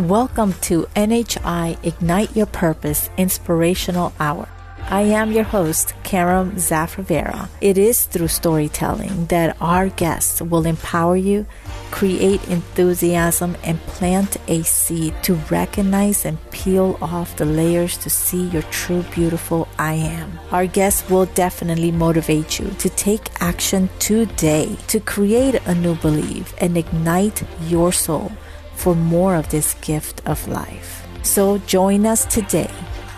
[0.00, 4.48] Welcome to NHI Ignite Your Purpose Inspirational Hour.
[4.88, 7.50] I am your host, Karen Zafravera.
[7.60, 11.44] It is through storytelling that our guests will empower you,
[11.90, 18.48] create enthusiasm, and plant a seed to recognize and peel off the layers to see
[18.48, 20.40] your true, beautiful I am.
[20.50, 26.54] Our guests will definitely motivate you to take action today to create a new belief
[26.56, 28.32] and ignite your soul
[28.80, 31.06] for more of this gift of life.
[31.22, 32.70] So join us today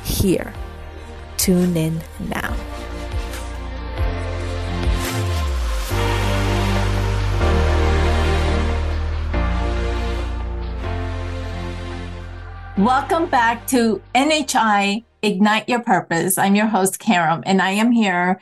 [0.04, 0.52] here
[1.42, 2.54] Tune in now.
[12.78, 16.36] Welcome back to NHI Ignite Your Purpose.
[16.36, 18.40] I'm your host, Karen, and I am here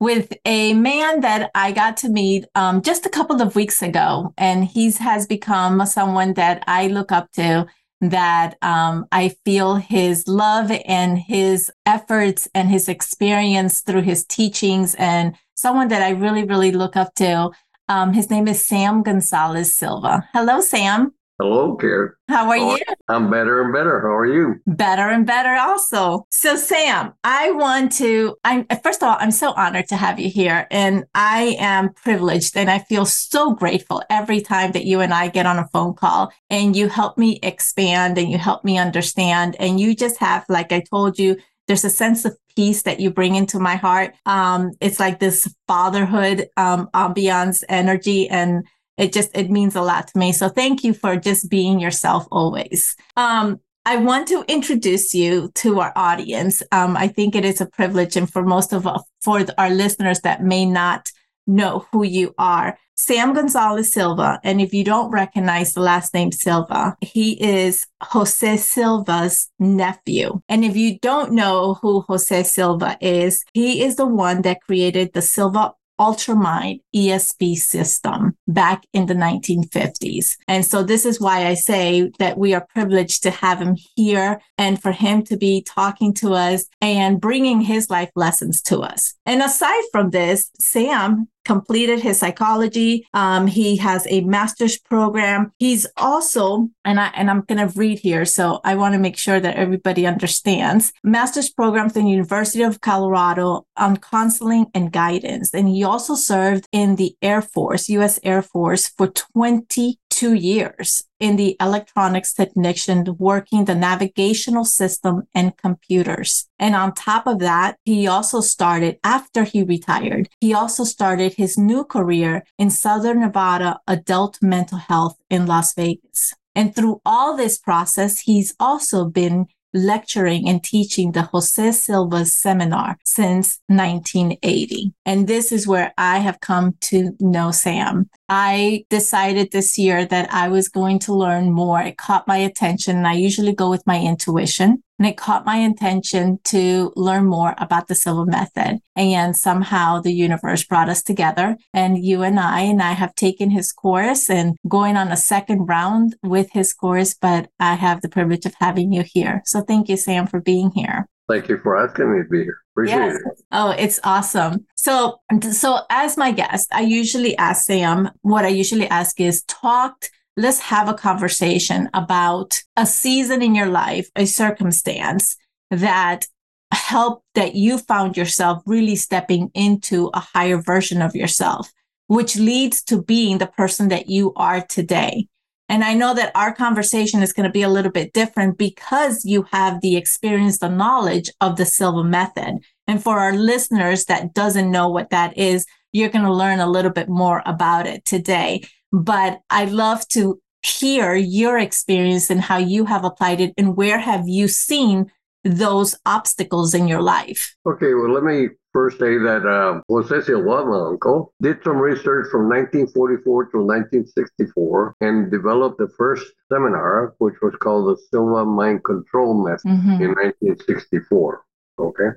[0.00, 4.32] with a man that I got to meet um, just a couple of weeks ago.
[4.38, 7.66] And he has become someone that I look up to
[8.00, 14.94] that um, I feel his love and his efforts and his experience through his teachings
[14.96, 17.50] and someone that I really, really look up to.
[17.88, 20.28] Um, his name is Sam Gonzalez Silva.
[20.32, 21.12] Hello, Sam.
[21.42, 22.12] Hello, Karen.
[22.28, 22.78] How are you?
[23.08, 24.00] I'm better and better.
[24.00, 24.60] How are you?
[24.64, 26.24] Better and better also.
[26.30, 30.30] So, Sam, I want to, I'm, first of all, I'm so honored to have you
[30.30, 30.68] here.
[30.70, 35.30] And I am privileged and I feel so grateful every time that you and I
[35.30, 39.56] get on a phone call and you help me expand and you help me understand.
[39.58, 43.10] And you just have, like I told you, there's a sense of peace that you
[43.10, 44.14] bring into my heart.
[44.26, 48.28] Um, it's like this fatherhood um, ambiance energy.
[48.28, 48.64] And
[48.96, 52.26] it just it means a lot to me so thank you for just being yourself
[52.30, 56.62] always um, I want to introduce you to our audience.
[56.70, 58.86] Um, I think it is a privilege, and for most of
[59.20, 61.10] for our listeners that may not
[61.48, 64.38] know who you are, Sam Gonzalez Silva.
[64.44, 70.40] And if you don't recognize the last name Silva, he is Jose Silva's nephew.
[70.48, 75.12] And if you don't know who Jose Silva is, he is the one that created
[75.12, 80.36] the Silva Ultramind ESP system back in the 1950s.
[80.48, 84.40] And so this is why I say that we are privileged to have him here
[84.58, 89.14] and for him to be talking to us and bringing his life lessons to us.
[89.26, 93.06] And aside from this, Sam completed his psychology.
[93.14, 95.52] Um, he has a master's program.
[95.58, 99.40] He's also, and I and I'm gonna read here, so I want to make sure
[99.40, 100.92] that everybody understands.
[101.04, 105.52] Master's program from the University of Colorado on counseling and guidance.
[105.54, 111.02] And he also served in the Air Force, US Air Force, for 20 two years
[111.18, 116.48] in the electronics technician working the navigational system and computers.
[116.60, 121.58] And on top of that, he also started after he retired, he also started his
[121.58, 126.34] new career in Southern Nevada adult mental health in Las Vegas.
[126.54, 132.98] And through all this process, he's also been lecturing and teaching the Jose Silva seminar
[133.04, 134.92] since 1980.
[135.04, 138.10] And this is where I have come to know Sam.
[138.28, 141.80] I decided this year that I was going to learn more.
[141.80, 142.96] It caught my attention.
[142.96, 144.82] And I usually go with my intuition.
[144.98, 148.78] And it caught my intention to learn more about the Silva method.
[148.94, 151.56] And somehow the universe brought us together.
[151.74, 155.66] And you and I, and I have taken his course and going on a second
[155.66, 159.42] round with his course, but I have the privilege of having you here.
[159.44, 161.08] So thank you, Sam, for being here.
[161.32, 162.58] Thank you for asking me to be here.
[162.72, 163.16] Appreciate yes.
[163.16, 163.44] it.
[163.52, 164.66] Oh, it's awesome.
[164.76, 165.20] So,
[165.52, 170.60] so as my guest, I usually ask Sam, what I usually ask is talked let's
[170.60, 175.36] have a conversation about a season in your life, a circumstance
[175.70, 176.26] that
[176.72, 181.70] helped that you found yourself really stepping into a higher version of yourself,
[182.06, 185.28] which leads to being the person that you are today.
[185.68, 189.24] And I know that our conversation is going to be a little bit different because
[189.24, 192.58] you have the experience, the knowledge of the Silva method.
[192.86, 196.70] And for our listeners that doesn't know what that is, you're going to learn a
[196.70, 198.62] little bit more about it today
[198.92, 203.98] but I love to hear your experience and how you have applied it and where
[203.98, 205.10] have you seen
[205.42, 207.56] those obstacles in your life?
[207.66, 212.28] Okay, well, let me first say that uh, Jose Silva, my uncle, did some research
[212.30, 218.84] from 1944 to 1964 and developed the first seminar, which was called the Silva Mind
[218.84, 220.02] Control Method mm-hmm.
[220.02, 221.42] in 1964.
[221.78, 222.08] Okay.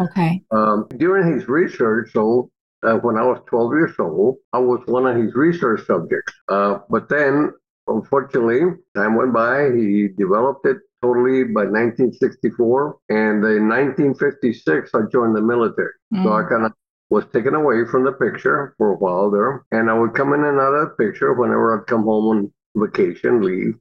[0.00, 0.42] Okay.
[0.50, 2.50] Um, during his research, so
[2.82, 4.38] uh, when I was 12 years old.
[4.52, 6.32] I was one of his research subjects.
[6.48, 7.52] Uh, but then,
[7.86, 8.60] unfortunately,
[8.96, 9.70] time went by.
[9.70, 12.98] He developed it totally by 1964.
[13.08, 15.92] And in 1956, I joined the military.
[16.14, 16.24] Mm.
[16.24, 16.48] So I mm.
[16.48, 16.72] kind of
[17.10, 19.66] was taken away from the picture for a while there.
[19.70, 22.52] And I would come in and out of the picture whenever I'd come home on
[22.76, 23.74] vacation, leave.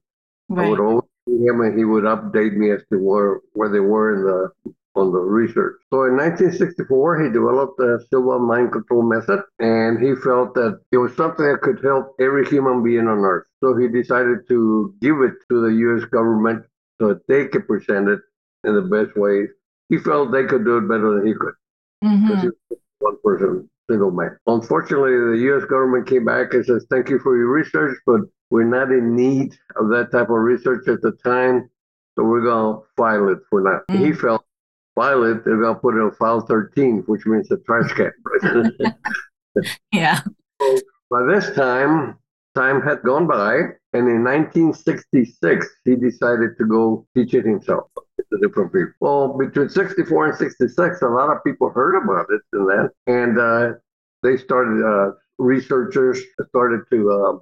[0.49, 0.65] Right.
[0.65, 3.79] I would always see him and he would update me as to where, where they
[3.79, 5.79] were in the on the research.
[5.89, 10.97] So in 1964, he developed the Silva mind control method, and he felt that it
[10.97, 13.47] was something that could help every human being on Earth.
[13.63, 16.05] So he decided to give it to the U.S.
[16.05, 16.65] government
[17.01, 18.19] so that they could present it
[18.63, 19.47] in the best way.
[19.89, 21.53] He felt they could do it better than he could
[22.01, 22.41] because Mm-hmm.
[22.41, 24.37] he was one person, single man.
[24.45, 25.65] Unfortunately, the U.S.
[25.65, 28.21] government came back and says, "Thank you for your research, but
[28.51, 31.69] we're not in need of that type of research at the time,
[32.15, 34.05] so we're gonna file it for now." Mm.
[34.05, 34.45] He felt
[34.95, 38.11] file it, they're gonna put it on file 13, which means a trash can.
[39.91, 40.21] Yeah.
[41.09, 42.17] By this time,
[42.55, 48.37] time had gone by, and in 1966, he decided to go teach it himself to
[48.41, 48.93] different people.
[49.01, 53.37] Well, between 64 and 66, a lot of people heard about it and that, and
[53.37, 53.73] uh,
[54.23, 57.39] they started, uh, researchers started to uh,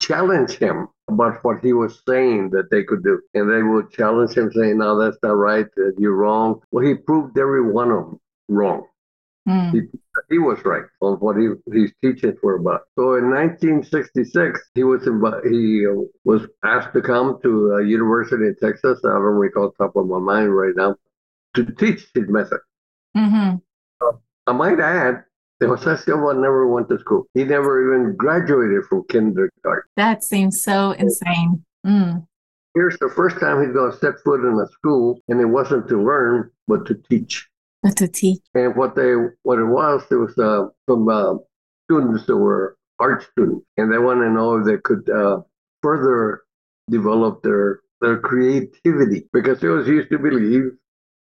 [0.00, 3.20] challenge him about what he was saying that they could do.
[3.34, 5.66] And they would challenge him, saying, No, that's not right,
[5.98, 6.60] you're wrong.
[6.70, 8.86] Well, he proved every one of them wrong
[9.48, 9.88] Mm.
[10.28, 12.82] he was right on what he, his teachings were about.
[12.96, 15.02] So in 1966, he was
[15.44, 19.00] he uh, was asked to come to a university in Texas.
[19.04, 20.96] I don't recall top of my mind right now
[21.54, 22.60] to teach his method.
[23.14, 23.56] hmm
[24.46, 25.24] I might add,
[25.60, 27.26] that Jose Silva never went to school.
[27.34, 29.88] He never even graduated from kindergarten.
[29.96, 31.64] That seems so insane.
[31.86, 32.26] Mm.
[32.74, 35.88] Here's the first time he's going to step foot in a school, and it wasn't
[35.88, 37.48] to learn, but to teach.
[37.96, 38.42] To teach.
[38.54, 41.34] And what they what it was, there was uh, some uh,
[41.84, 45.40] students that were art students, and they wanted to know if they could uh,
[45.82, 46.42] further
[46.90, 50.64] develop their their creativity because it was used to believe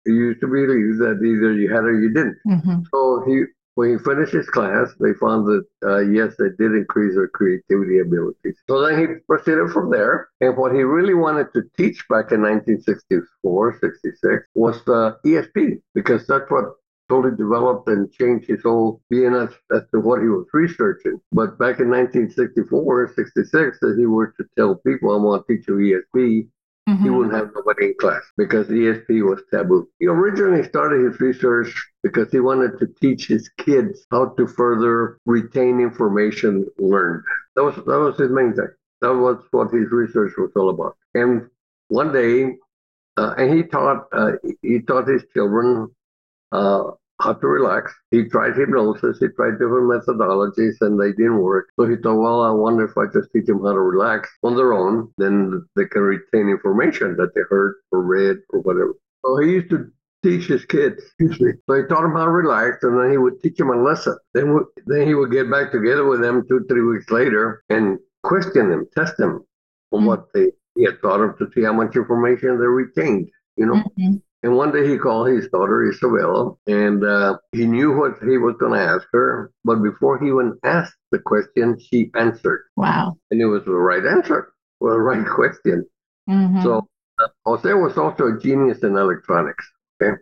[0.06, 2.38] it used to believe that either you had or you didn't.
[2.46, 3.44] hmm So he
[3.80, 8.00] when he finished his class, they found that uh, yes, they did increase their creativity
[8.00, 8.58] abilities.
[8.70, 12.42] So then he proceeded from there, and what he really wanted to teach back in
[12.42, 16.66] 1964, 66 was the ESP because that's what
[17.08, 21.18] totally developed and changed his whole being as, as to what he was researching.
[21.32, 25.70] But back in 1964, 66, if he were to tell people, I'm going to teach
[25.70, 26.50] you ESP,
[27.04, 29.88] he hmm wouldn't have nobody in class because ESP was taboo.
[30.00, 35.18] He originally started his research because he wanted to teach his kids how to further
[35.26, 37.24] retain information learned.
[37.56, 38.70] That was that was his main thing.
[39.02, 40.96] That was what his research was all about.
[41.14, 41.48] And
[41.90, 42.58] one day,
[43.18, 45.90] uh, and he taught uh, he taught his children
[46.52, 46.84] uh,
[47.22, 47.94] how to relax.
[48.12, 51.68] He tried hypnosis, he tried different methodologies, and they didn't work.
[51.80, 54.56] So he thought, well, I wonder if I just teach them how to relax on
[54.56, 58.94] their own, then they can retain information that they heard or read or whatever.
[59.26, 59.88] So he used to
[60.24, 61.02] teach his kids.
[61.20, 61.52] Excuse me.
[61.70, 64.18] So he taught them how to relax, and then he would teach them a lesson.
[64.34, 68.70] Then, then he would get back together with them two, three weeks later and question
[68.70, 69.42] them, test them
[69.92, 70.06] on Mm.
[70.06, 73.30] what they he had taught them to see how much information they retained.
[73.58, 73.84] You know.
[73.98, 78.38] hmm And one day he called his daughter Isabella, and uh, he knew what he
[78.38, 79.52] was going to ask her.
[79.66, 83.18] But before he even asked the question, she answered, Wow.
[83.32, 85.86] and it was the right answer, well, the right question.
[86.28, 86.88] hmm So
[87.22, 89.66] uh, Jose was also a genius in electronics.
[90.02, 90.16] Okay,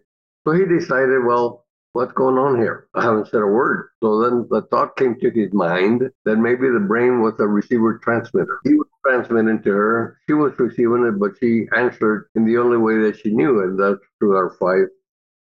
[0.46, 2.88] so he decided, well, what's going on here?
[2.96, 3.90] I haven't said a word.
[4.04, 8.00] So then the thought came to his mind that maybe the brain was a receiver
[8.04, 8.60] transmitter.
[8.64, 10.20] He was transmitting to her.
[10.28, 13.80] She was receiving it, but she answered in the only way that she knew, and
[13.80, 14.88] that's through our five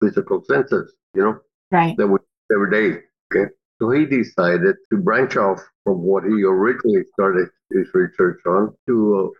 [0.01, 1.39] physical senses, you know,
[1.71, 1.95] right.
[1.97, 2.17] that we
[2.53, 3.01] every day.
[3.33, 3.51] Okay.
[3.81, 9.33] So he decided to branch off from what he originally started his research on to
[9.33, 9.39] uh,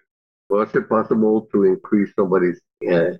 [0.49, 2.59] was it possible to increase somebody's
[2.91, 3.11] uh,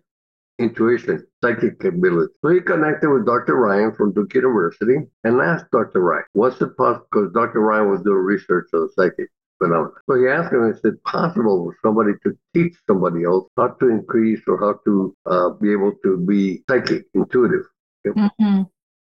[0.59, 2.33] intuition, psychic ability.
[2.41, 3.55] So he connected with Dr.
[3.55, 6.01] Ryan from Duke University and asked Dr.
[6.01, 7.05] Ryan, what's it possible?
[7.11, 7.61] Because Dr.
[7.61, 9.29] Ryan was doing research on psychic
[9.61, 13.89] So he asked him, is it possible for somebody to teach somebody else how to
[13.89, 17.65] increase or how to uh, be able to be psychic, intuitive?
[18.05, 18.61] hmm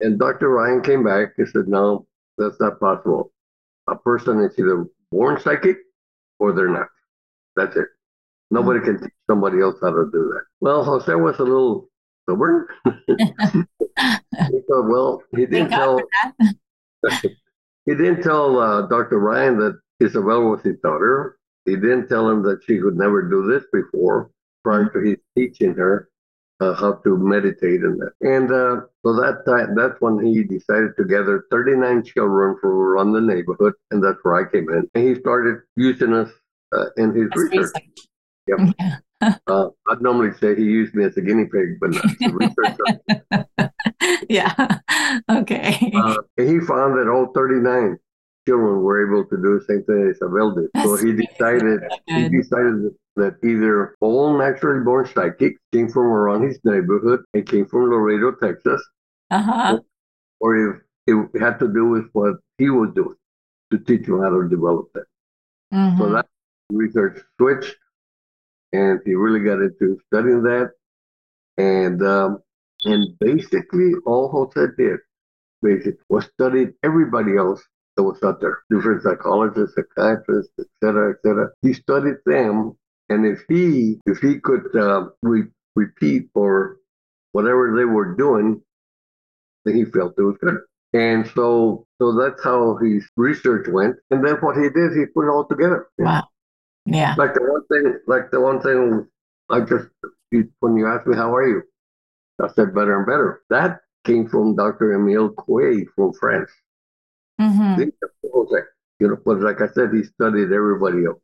[0.01, 0.49] And Dr.
[0.49, 2.07] Ryan came back and said, no,
[2.39, 3.33] that's not possible.
[3.89, 5.77] A person is either born psychic
[6.39, 6.89] or they're not.
[7.57, 7.89] That's it.
[8.51, 10.45] Nobody can teach somebody else how to do that.
[10.61, 11.89] Well, Jose was a little
[12.25, 12.67] stubborn.
[12.87, 16.03] he thought, well, he didn't God
[17.05, 17.11] tell
[17.87, 19.19] he didn't tell uh, Dr.
[19.19, 21.39] Ryan that Isabel was his daughter.
[21.67, 24.31] He didn't tell him that she could never do this before,
[24.65, 26.09] prior to his teaching her
[26.61, 28.13] uh, how to meditate and that.
[28.21, 33.13] And uh, so that time, that's when he decided to gather 39 children from around
[33.13, 34.89] the neighborhood, and that's where I came in.
[34.95, 36.31] And he started using us
[36.73, 37.73] uh, in his That's research.
[37.75, 38.09] research.
[38.47, 38.59] Yep.
[38.79, 39.35] Yeah.
[39.47, 43.71] Uh, I'd normally say he used me as a guinea pig, but not the research.
[44.29, 44.79] yeah.
[45.29, 45.91] Okay.
[45.93, 47.99] Uh, he found that all 39
[48.47, 50.71] children were able to do the same thing as Isabel did.
[50.83, 56.59] So he decided he decided that either all naturally born psychics came from around his
[56.65, 58.83] neighborhood and came from Laredo, Texas,
[59.31, 59.81] Uh-huh.
[60.41, 63.17] or if it had to do with what he was doing
[63.71, 65.07] to teach him how to develop that.
[65.73, 65.99] Mhm.
[65.99, 66.27] So that
[66.73, 67.77] research switched,
[68.73, 70.73] and he really got into studying that.
[71.59, 72.39] And um,
[72.85, 74.99] and basically, all Jose did,
[75.63, 77.63] basically, was studied everybody else
[77.97, 81.51] that was out there, different psychologists, psychiatrists, et cetera, et cetera.
[81.63, 82.77] He studied them,
[83.09, 86.77] and if he if he could uh, re- repeat or
[87.33, 88.63] whatever they were doing,
[89.65, 90.59] then he felt it was good.
[90.93, 93.97] And so, so that's how his research went.
[94.11, 95.89] And then what he did, he put it all together.
[95.99, 96.25] Wow.
[96.85, 97.15] Yeah.
[97.17, 99.07] Like the one thing, like the one thing,
[99.49, 99.87] I just
[100.61, 101.63] when you asked me how are you,
[102.43, 103.43] I said better and better.
[103.51, 104.95] That came from Dr.
[104.95, 106.51] Emile Coué from France.
[107.41, 108.63] Hmm Think of Jose.
[109.01, 111.21] You know, but like I said, he studied everybody else.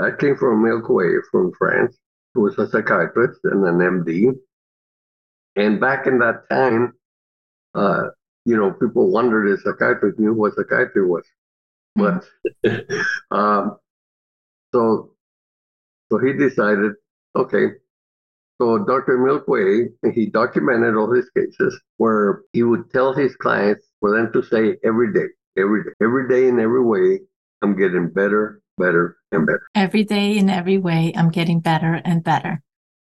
[0.00, 1.98] I came from Coué from France,
[2.34, 4.32] who was a psychiatrist and an MD.
[5.56, 6.94] And back in that time,
[7.74, 8.04] uh,
[8.46, 11.24] you know, people wondered if psychiatrists knew what psychiatry was.
[11.96, 12.24] But
[13.32, 13.78] um,
[14.72, 15.14] so
[16.10, 16.94] so he decided,
[17.36, 17.68] okay.
[18.64, 19.18] So Dr.
[19.18, 24.32] Emile Coué, he documented all his cases where he would tell his clients for them
[24.32, 25.26] to say every day,
[25.58, 27.20] every day, every day in every way,
[27.60, 29.66] I'm getting better, better, and better.
[29.74, 32.62] Every day in every way, I'm getting better and better.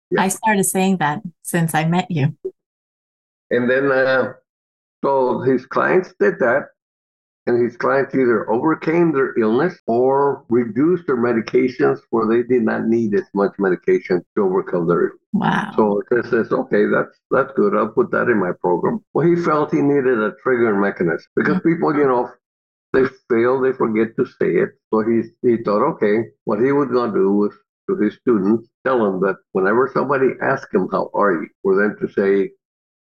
[0.09, 0.23] Yeah.
[0.23, 2.35] I started saying that since I met you.
[3.51, 4.33] And then, uh,
[5.03, 6.69] so his clients did that,
[7.47, 12.87] and his clients either overcame their illness or reduced their medications where they did not
[12.87, 15.19] need as much medication to overcome their illness.
[15.33, 15.71] Wow.
[15.75, 17.75] So it says, okay, that's that's good.
[17.75, 19.03] I'll put that in my program.
[19.13, 21.69] Well, he felt he needed a triggering mechanism because mm-hmm.
[21.69, 22.31] people, you know,
[22.93, 24.69] they fail, they forget to say it.
[24.91, 27.51] So he he thought, okay, what he was gonna do was
[27.89, 31.95] to his students tell them that whenever somebody asks him how are you, for them
[32.01, 32.51] to say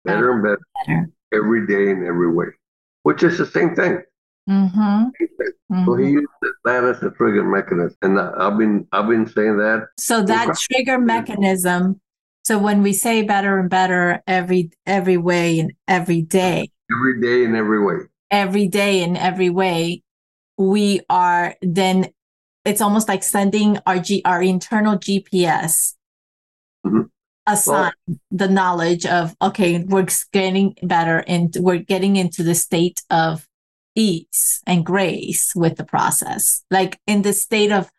[0.05, 1.11] better and better better.
[1.33, 2.47] every day in every way,
[3.03, 4.01] which is the same thing.
[4.49, 5.85] Mm-hmm.
[5.85, 6.27] So he used
[6.65, 10.99] that as a trigger mechanism, and I've been I've been saying that So that trigger
[10.99, 12.01] mechanism.
[12.45, 17.45] So when we say better and better every every way and every day, every day
[17.45, 17.97] in every way.
[18.31, 20.03] every day in every way,
[20.57, 22.07] we are then
[22.65, 25.95] it's almost like sending our G our internal GPS
[26.87, 27.11] Mhm.
[27.47, 27.93] assign
[28.31, 33.48] the knowledge of okay, we're getting better and we're getting into the state of
[33.99, 36.65] ease and grace with the process.
[36.71, 37.91] Like in the state of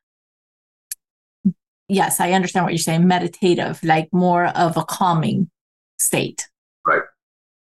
[1.88, 5.50] yes, I understand what you're saying, meditative, like more of a calming
[5.98, 6.48] state.
[6.86, 7.04] Right.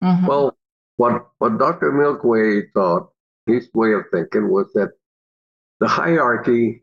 [0.02, 0.28] Mhm.
[0.28, 0.58] Well,
[0.96, 1.90] what what Dr.
[1.90, 3.12] Emile Coué thought,
[3.46, 4.92] his way of thinking was that
[5.80, 6.82] the hierarchy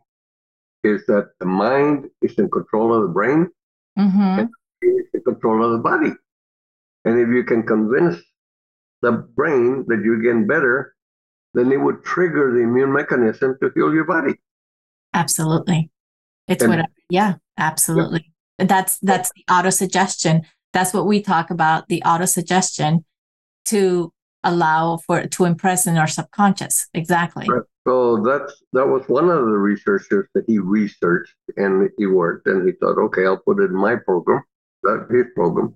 [0.85, 3.49] is that the mind is in control of the brain,
[3.99, 4.47] mm-hmm.
[4.83, 6.13] is in control of the body.
[7.05, 8.17] And if you can convince
[9.03, 10.95] the brain that you're getting better,
[11.55, 14.35] then it would trigger the immune mechanism to heal your body.
[15.15, 15.91] Absolutely.
[16.49, 16.89] It's And- whatever.
[17.09, 18.33] Yeah, absolutely.
[18.59, 20.43] That's that's the auto suggestion.
[20.73, 23.05] That's what we talk about, the auto suggestion
[23.67, 24.13] to
[24.45, 26.89] allow for to impress in our subconscious.
[26.95, 27.47] Exactly.
[27.49, 27.63] Right.
[27.87, 32.67] So that's that was one of the researchers that he researched and he worked and
[32.67, 34.43] he thought, okay, I'll put it in my program,
[34.83, 35.75] that his program.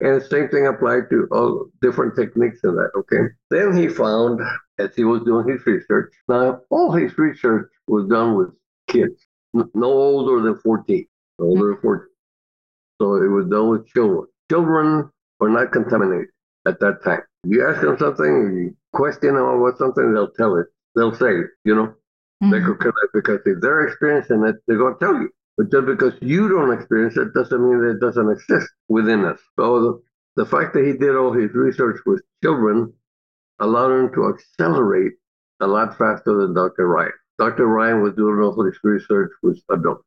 [0.00, 2.90] And the same thing applied to all different techniques in that.
[2.96, 3.22] Okay.
[3.50, 4.40] Then he found
[4.78, 6.12] as he was doing his research.
[6.28, 8.50] Now all his research was done with
[8.88, 11.06] kids, no older than 14.
[11.38, 12.06] no Older than 14.
[13.00, 14.26] So it was done with children.
[14.50, 16.28] Children were not contaminated
[16.66, 17.22] at that time.
[17.44, 20.66] You ask them something, you question them about something, they'll tell it.
[20.96, 21.94] They'll say, it, you know,
[22.50, 22.66] they Mhm.
[22.66, 25.30] could connect because if they're experiencing it, they're going to tell you.
[25.56, 29.40] But just because you don't experience it doesn't mean that it doesn't exist within us.
[29.58, 30.02] So the,
[30.44, 32.92] the fact that he did all his research with children
[33.60, 35.12] allowed him to accelerate
[35.60, 36.86] a lot faster than Dr.
[36.86, 37.12] Ryan.
[37.38, 37.66] Dr.
[37.66, 40.04] Ryan was doing all research with adults.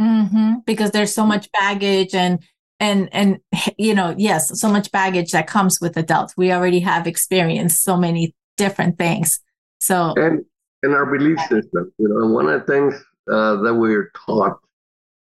[0.00, 0.64] Mhm.
[0.66, 2.40] Because there's so much baggage and
[2.80, 3.38] and and
[3.78, 6.34] you know, yes, so much baggage that comes with adults.
[6.36, 9.40] We already have experienced so many different things.
[9.80, 10.44] So and
[10.82, 11.92] and our belief system.
[11.98, 12.94] You know, and one of the things
[13.30, 14.58] uh, that we're taught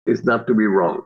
[0.06, 1.02] is not to be wrong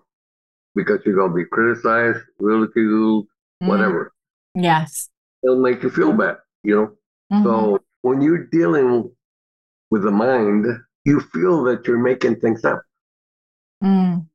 [0.76, 3.28] because you're going to be criticized, ridiculed,
[3.64, 4.14] mm, whatever.
[4.56, 5.10] yes.
[5.44, 6.38] It'll make you feel bad.
[6.64, 6.98] You know.
[7.38, 7.44] Mhm.
[7.44, 9.12] So when you're dealing
[9.90, 10.66] with the mind,
[11.06, 12.82] you feel that you're making things up.
[13.84, 14.28] Mm.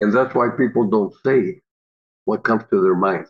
[0.00, 1.60] And that's why people don't say
[2.24, 3.26] what comes to their mind.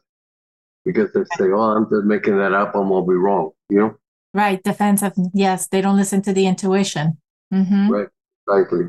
[0.84, 3.50] Because they say, oh, I'm just making that up, I'm gonna be wrong.
[3.70, 3.96] You know?
[4.32, 4.62] Right.
[4.62, 5.14] Defensive.
[5.32, 5.68] Yes.
[5.68, 7.18] They don't listen to the intuition.
[7.50, 8.08] hmm Right.
[8.46, 8.88] Exactly.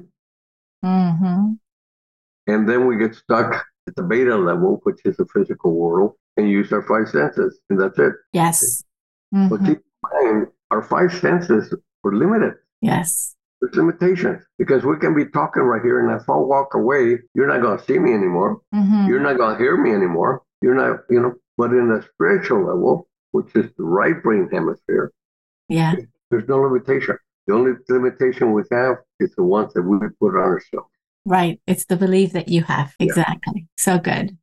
[0.83, 1.53] hmm
[2.47, 6.49] And then we get stuck at the beta level, which is the physical world, and
[6.49, 7.59] use our five senses.
[7.69, 8.13] And that's it.
[8.33, 8.83] Yes.
[9.31, 9.65] But Mhm.
[9.65, 9.83] keep in
[10.33, 11.73] mind, our five senses
[12.03, 12.53] are limited.
[12.81, 13.35] Yes.
[13.61, 17.47] There's limitations because we can be talking right here, and if I walk away, you're
[17.47, 18.61] not going to see me anymore.
[18.73, 19.07] Mhm.
[19.07, 20.43] You're not going to hear me anymore.
[20.61, 25.11] You're not, you know, but in the spiritual level, which is the right brain hemisphere,
[25.69, 25.95] Yeah.
[26.29, 27.17] there's no limitation.
[27.47, 30.89] The only limitation we have is the ones that we put on ourselves.
[31.25, 31.59] Right.
[31.65, 32.93] It's the belief that you have.
[32.99, 33.05] Yeah.
[33.07, 33.67] Exactly.
[33.77, 34.37] So good.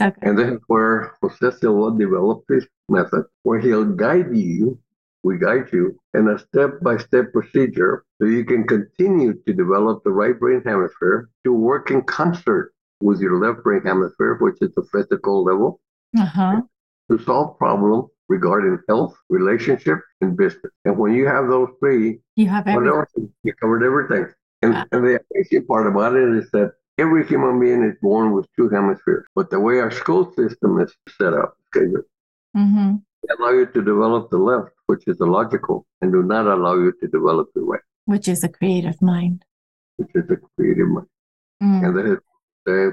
[0.00, 0.14] Good.
[0.22, 4.78] And this is where Jose Silva developed this method where he'll guide you,
[5.22, 10.04] we guide you in a step by step procedure so you can continue to develop
[10.04, 14.70] the right brain hemisphere to work in concert with your left brain hemisphere, which is
[14.74, 15.80] the physical level,
[16.18, 16.62] Uh-huh.
[17.10, 20.72] to solve problems regarding health, relationship, and business.
[20.84, 23.32] And when you have those three, You have everything.
[23.44, 24.26] you covered everything.
[24.62, 24.84] And, Wow.
[24.92, 28.68] and the amazing part about it is that every human being is born with two
[28.68, 29.26] hemispheres.
[29.34, 31.86] But the way our school system is set up, okay,
[32.54, 36.46] hmm they allow you to develop the left, which is the logical, and do not
[36.46, 39.44] allow you to develop the right, Which is a creative mind.
[39.96, 41.08] which is the creative mind.
[41.62, 41.84] Mm.
[41.86, 42.18] And then
[42.66, 42.88] they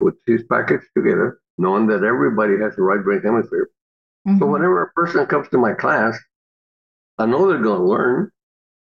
[0.00, 3.68] put these packets together, knowing that everybody has the right brain hemisphere.
[4.26, 4.52] So Mhm.
[4.52, 6.16] whenever a person comes to my class,
[7.18, 8.30] I know they're going to learn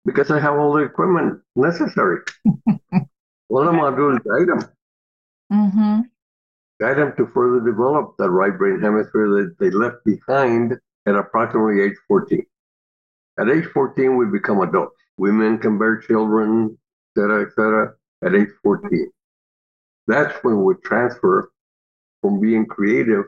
[0.06, 2.20] because I have all the equipment necessary.
[3.50, 4.70] Going to guide them,
[5.50, 6.10] Mhm.
[6.80, 11.80] guide them to further develop that right brain hemisphere that they left behind at approximately
[11.80, 12.44] age 14.
[13.38, 15.00] At age 14, we become adults.
[15.16, 16.76] Women can bear children,
[17.16, 19.10] et cetera, et cetera, at age 14.
[20.06, 21.50] That's when we transfer
[22.20, 23.24] from being creative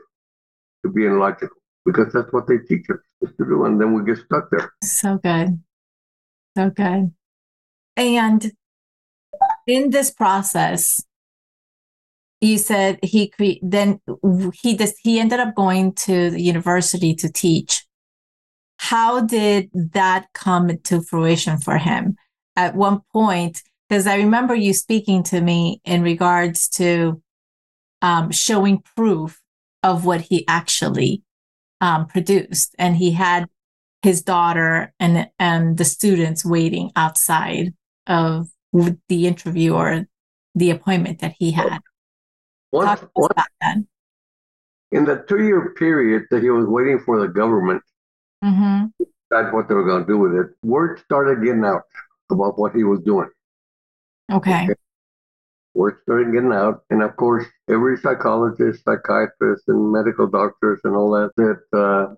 [0.83, 2.99] to being logical because that's what they teach us
[3.37, 3.65] to do.
[3.65, 4.71] And then we get stuck there.
[4.83, 5.61] So good.
[6.57, 7.13] So good.
[7.97, 8.51] And
[9.67, 11.01] in this process,
[12.39, 13.99] you said he cre- then
[14.61, 17.85] he just he ended up going to the university to teach.
[18.77, 22.15] How did that come to fruition for him?
[22.55, 27.21] At one point, because I remember you speaking to me in regards to
[28.01, 29.39] um, showing proof
[29.83, 31.21] of what he actually
[31.79, 33.45] um, produced, and he had
[34.01, 37.73] his daughter and and the students waiting outside
[38.07, 40.05] of the interview or
[40.55, 41.79] the appointment that he had.
[42.71, 43.77] Once, Talk to us once about that.
[44.91, 47.81] in the two year period that he was waiting for the government,
[48.43, 48.85] hmm
[49.29, 51.83] that's what they were going to do with it, word started getting out
[52.29, 53.29] about what he was doing.
[54.29, 54.67] Okay.
[55.73, 56.83] Word started getting out.
[56.89, 62.15] And of course, every psychologist, psychiatrist, and medical doctors and all that said uh,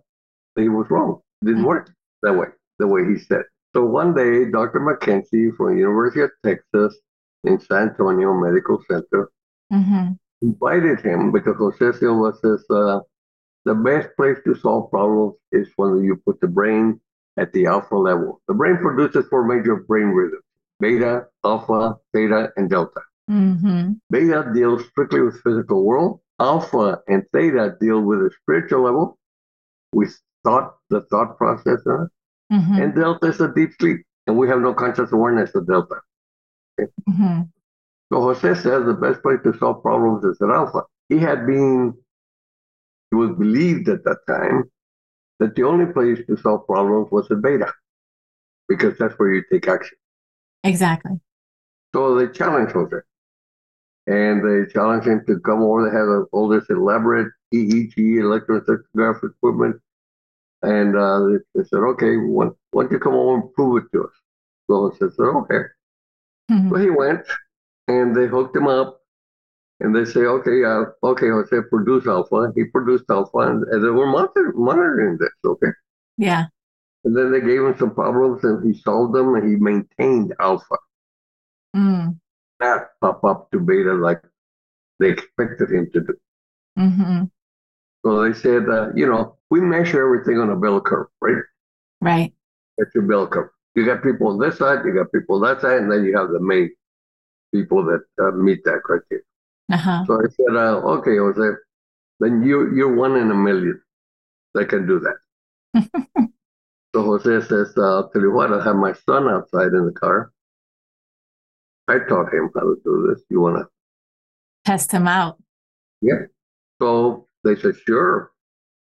[0.55, 1.21] he was wrong.
[1.43, 1.67] It didn't Mhm.
[1.67, 1.91] work
[2.23, 2.47] that way,
[2.79, 3.43] the way he said.
[3.75, 4.79] So one day, Dr.
[4.79, 6.97] McKenzie from the University of Texas
[7.43, 9.29] in San Antonio Medical Center
[9.71, 12.99] hmm invited him because Jose Silva says uh,
[13.65, 16.99] the best place to solve problems is when you put the brain
[17.37, 18.41] at the alpha level.
[18.47, 20.43] The brain produces four major brain rhythms
[20.79, 23.01] beta, alpha, theta, and delta.
[23.27, 26.19] hmm Beta deals strictly with physical world.
[26.39, 29.17] Alpha and theta deal with the spiritual level,
[29.93, 31.79] with thought, the thought process,
[32.53, 35.67] uh, hmm and delta is a deep sleep, and we have no conscious awareness of
[35.67, 36.01] delta.
[37.07, 37.41] hmm
[38.11, 40.83] So Jose says the best place to solve problems is at alpha.
[41.09, 41.93] He had been,
[43.11, 44.71] it was believed at that time
[45.39, 47.73] that the only place to solve problems was at beta,
[48.69, 49.97] because that's where you take action.
[50.63, 51.19] Exactly.
[51.95, 52.97] So they challenged Jose.
[54.07, 55.89] And they challenged him to come over.
[55.89, 59.81] They had all this elaborate EEG, electroencephalograph equipment.
[60.63, 63.97] And uh, they, they said, okay, why, why don't you come over and prove it
[63.97, 64.13] to us?
[64.69, 65.61] So Jose said, okay.
[66.51, 66.69] Mhm.
[66.69, 67.21] So he went
[67.87, 69.01] and they hooked him up
[69.81, 72.51] and they say, okay, uh, okay, Jose, produce alpha.
[72.55, 75.71] He produced alpha and, and they were monitor, monitoring this, okay?
[76.17, 76.47] Yeah.
[77.05, 80.77] And then they gave him some problems and he solved them and he maintained alpha.
[81.75, 82.19] Mm.
[82.61, 84.21] Not pop up to beta like
[84.99, 86.13] they expected him to do.
[86.77, 87.23] hmm
[88.05, 91.43] So they said, uh, you know, we measure everything on a bell curve, right?
[92.01, 92.33] Right.
[92.77, 93.49] That's your bell curve.
[93.75, 96.17] You got people on this side, you got people on that side, and then you
[96.17, 96.69] have the main
[97.53, 99.23] people that uh, meet that criteria.
[99.71, 100.03] Uh-huh.
[100.05, 101.55] So I said, uh, okay, Jose,
[102.19, 103.81] then you, you're one in a million
[104.53, 105.89] that can do that.
[106.93, 109.93] So Jose says, uh, I'll tell you what, I'll have my son outside in the
[109.93, 110.31] car.
[111.87, 113.23] I taught him how to do this.
[113.29, 113.67] You want to?
[114.63, 115.41] Test him out.
[116.01, 116.27] Yeah.
[116.79, 118.31] So they said, sure,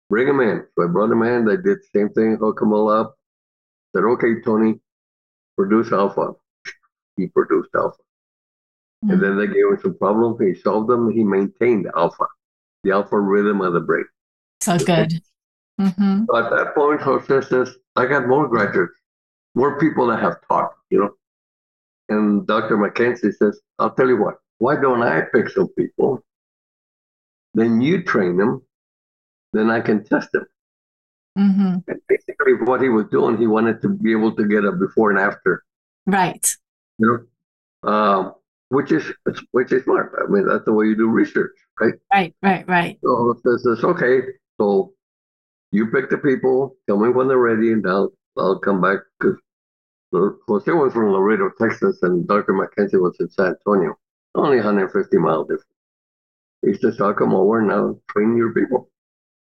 [0.10, 0.66] bring him in.
[0.76, 1.46] So I brought him in.
[1.46, 3.16] They did the same thing, hook him all up.
[3.96, 4.80] Said, okay, Tony,
[5.58, 6.34] produce alpha.
[7.18, 7.98] He produced alpha.
[9.04, 9.14] Mm-hmm.
[9.14, 10.40] And then they gave him some problems.
[10.40, 11.12] He solved them.
[11.12, 12.26] He maintained alpha,
[12.84, 14.06] the alpha rhythm of the brain.
[14.62, 15.14] So good.
[15.80, 16.26] Mm-hmm.
[16.30, 18.94] So at that point, Jose says, I got more graduates,
[19.56, 21.10] more people that have taught, you know.
[22.10, 22.78] And Dr.
[22.78, 26.24] McKenzie says, I'll tell you what, why don't I pick some people?
[27.54, 28.62] Then you train them,
[29.54, 30.46] then I can test them.
[31.38, 31.78] Mm-hmm.
[31.88, 35.12] And basically, what he was doing, he wanted to be able to get a before
[35.12, 35.64] and after.
[36.06, 36.46] Right.
[36.98, 37.28] You
[37.84, 38.34] know, um,
[38.70, 39.12] which is
[39.52, 40.14] which is smart.
[40.18, 41.94] I mean, that's the way you do research, right?
[42.14, 43.00] Right, right, right.
[43.04, 44.22] So this is okay.
[44.60, 44.94] So
[45.72, 49.38] you pick the people, tell me when they're ready, and I'll I'll come back because
[50.14, 52.54] Jose was from Laredo, Texas, and Dr.
[52.54, 53.98] McKenzie was in San Antonio,
[54.36, 55.66] only 150 miles different.
[56.62, 58.90] He says, I'll come over now, train your people.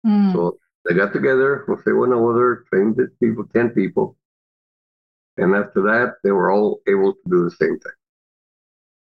[0.07, 0.33] Mm.
[0.33, 4.16] So they got together, Jose went over, trained the people, 10 people.
[5.37, 7.92] And after that, they were all able to do the same thing.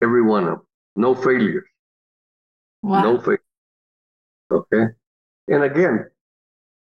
[0.03, 0.67] Every one of them.
[0.97, 1.65] No failures.
[2.83, 3.03] Wow.
[3.03, 3.41] No failures.
[4.51, 4.85] Okay.
[5.49, 6.07] And again,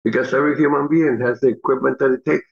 [0.04, 2.46] because every human being has the equipment that it takes.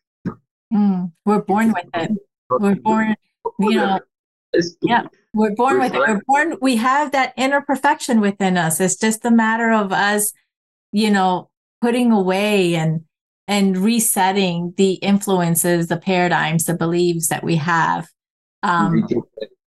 [0.74, 2.12] Mm, we're born with it.
[2.50, 3.16] We're born,
[3.60, 4.00] you know.
[4.82, 6.00] Yeah, we're born with it.
[6.00, 6.58] We're born.
[6.62, 8.80] We have that inner perfection within us.
[8.80, 10.32] It's just a matter of us,
[10.92, 11.50] you know,
[11.82, 13.02] putting away and
[13.48, 18.08] and resetting the influences, the paradigms, the beliefs that we have.
[18.62, 19.08] Um,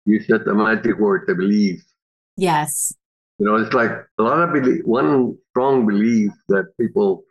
[0.06, 1.84] you said the magic word, the belief.
[2.36, 2.94] Yes.
[3.38, 4.84] You know, it's like a lot of belief.
[4.84, 7.24] One strong belief that people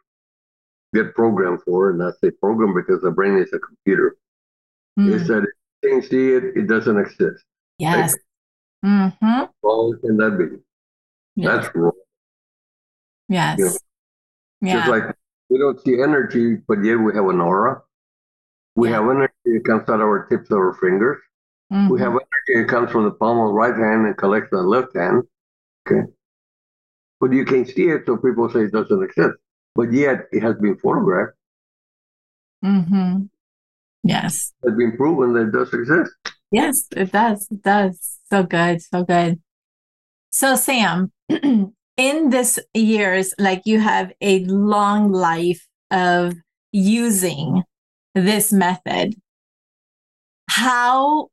[0.93, 4.15] get programmed for, and I say program because the brain is a computer,
[4.97, 5.11] mm.
[5.11, 5.45] is that
[5.83, 7.43] can't see it, it doesn't exist.
[7.77, 8.15] Yes.
[8.83, 8.91] Right?
[8.91, 9.25] Mm-hmm.
[9.25, 10.57] How wrong can that be?
[11.35, 11.65] Yes.
[11.65, 11.91] That's wrong.
[13.29, 13.59] Yes.
[13.59, 13.71] You know,
[14.61, 14.73] yeah.
[14.77, 15.15] Just like
[15.49, 17.81] we don't see energy, but yet we have an aura.
[18.75, 18.95] We yeah.
[18.95, 21.17] have energy that comes out of our tips of our fingers.
[21.71, 21.91] Mm-hmm.
[21.93, 24.63] We have energy that comes from the palm of the right hand and collects on
[24.63, 25.23] the left hand.
[25.87, 26.07] Okay.
[27.19, 29.33] But you can't see it, so people say it doesn't exist.
[29.75, 31.33] But yet it has been photographed.
[32.63, 33.25] Mm-hmm.
[34.07, 34.53] Yes.
[34.63, 36.11] It's been proven that it does exist.
[36.51, 37.47] Yes, it does.
[37.51, 38.17] It does.
[38.31, 38.81] So good.
[38.81, 39.39] So good.
[40.29, 46.35] So Sam, in this years, like you have a long life of
[46.71, 47.63] using
[48.13, 49.15] this method.
[50.49, 51.29] How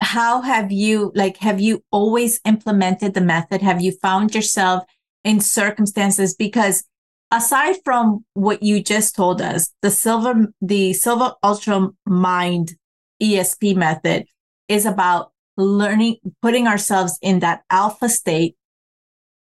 [0.00, 4.84] how have you like have you always implemented the method have you found yourself
[5.24, 6.84] in circumstances because
[7.30, 12.76] aside from what you just told us the Silva the Silva ultra mind
[13.22, 14.24] esp method
[14.68, 18.56] is about learning putting ourselves in that alpha state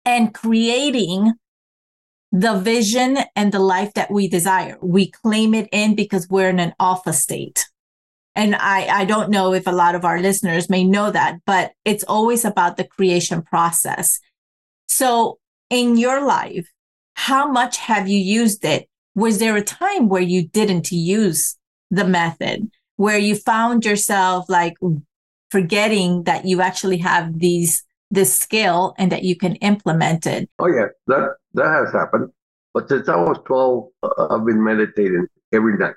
[0.05, 1.33] and creating
[2.31, 6.59] the vision and the life that we desire we claim it in because we're in
[6.59, 7.65] an alpha state
[8.35, 11.73] and I, I don't know if a lot of our listeners may know that, but
[11.83, 14.19] it's always about the creation process.
[14.87, 15.39] So
[15.69, 16.69] in your life,
[17.21, 18.89] how much have you used it?
[19.13, 21.55] Was there a time where you didn't use
[21.91, 24.73] the method, where you found yourself like
[25.51, 30.49] forgetting that you actually have these this skill and that you can implement it?
[30.57, 32.31] Oh yeah, that that has happened.
[32.73, 35.93] But since I was twelve, uh, I've been meditating every night.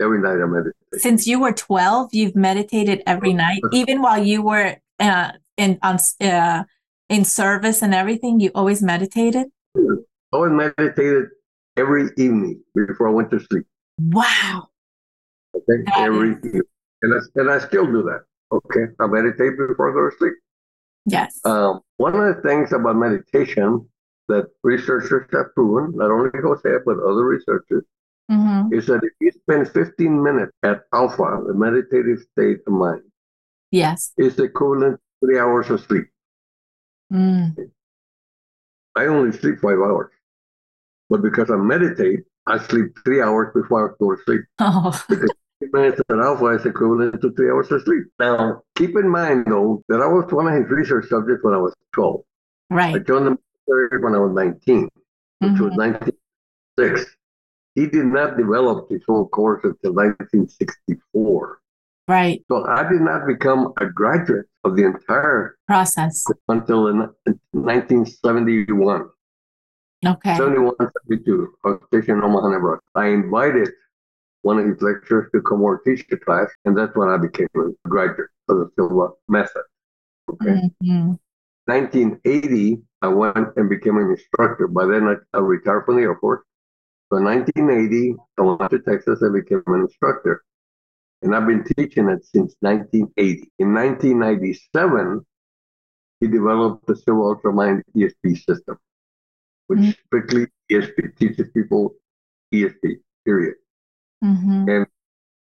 [0.00, 0.72] Every night I meditate.
[0.94, 5.98] Since you were 12, you've meditated every night, even while you were uh, in on
[6.22, 6.64] uh,
[7.10, 8.40] in service and everything.
[8.40, 9.48] You always meditated.
[10.36, 11.28] I always meditated
[11.78, 13.64] every evening before I went to sleep.
[13.98, 14.68] Wow.
[15.54, 16.36] Okay, that every is...
[16.44, 16.62] evening,
[17.00, 18.24] and I, and I still do that.
[18.52, 20.34] Okay, I meditate before I go to sleep.
[21.06, 21.40] Yes.
[21.46, 23.88] Um, one of the things about meditation
[24.28, 27.84] that researchers have proven, not only Jose but other researchers,
[28.30, 28.74] mm-hmm.
[28.74, 33.00] is that if you spend 15 minutes at alpha, the meditative state of mind,
[33.70, 36.04] yes, it's equivalent to three hours of sleep.
[37.10, 37.70] Mm.
[38.96, 40.10] I only sleep five hours,
[41.08, 44.42] but because I meditate, I sleep three hours before I go to sleep.
[44.60, 45.04] Oh.
[45.08, 45.30] because
[45.72, 48.04] minutes at alpha is equivalent to three hours of sleep.
[48.18, 51.58] Now, keep in mind though that I was one of his research subjects when I
[51.58, 52.20] was 12.
[52.70, 52.94] Right.
[52.94, 54.88] I joined the military when I was 19,
[55.40, 55.64] which mm-hmm.
[55.64, 57.16] was 1906
[57.76, 61.60] he did not develop his whole course until 1964.
[62.08, 62.42] Right.
[62.50, 66.98] So I did not become a graduate of the entire process until in
[67.52, 69.08] 1971.
[70.04, 70.36] Okay.
[70.36, 70.74] 71,
[71.08, 71.54] 72.
[71.64, 72.84] I was stationed Omaha, Nebraska.
[72.94, 73.70] I invited
[74.42, 77.48] one of his lecturers to come over teach the class, and that's when I became
[77.56, 79.62] a graduate of the Silva method.
[80.30, 80.70] Okay.
[80.84, 81.14] Mm-hmm.
[81.66, 84.68] 1980, I went and became an instructor.
[84.68, 86.44] By then, I, I retired from the Air Force.
[87.10, 90.44] So in 1980, I went to Texas and became an instructor.
[91.22, 93.50] And I've been teaching it since 1980.
[93.58, 95.26] In 1997,
[96.20, 98.78] he developed the Silva ultramind ESP system,
[99.66, 99.90] which mm-hmm.
[100.06, 101.94] strictly ESP teaches people
[102.52, 103.54] ESP, period.
[104.22, 104.68] Mm-hmm.
[104.68, 104.86] And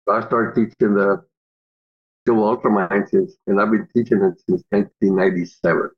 [0.08, 1.24] I started teaching the
[2.26, 5.90] Silva ultramind since, and I've been teaching it since 1997.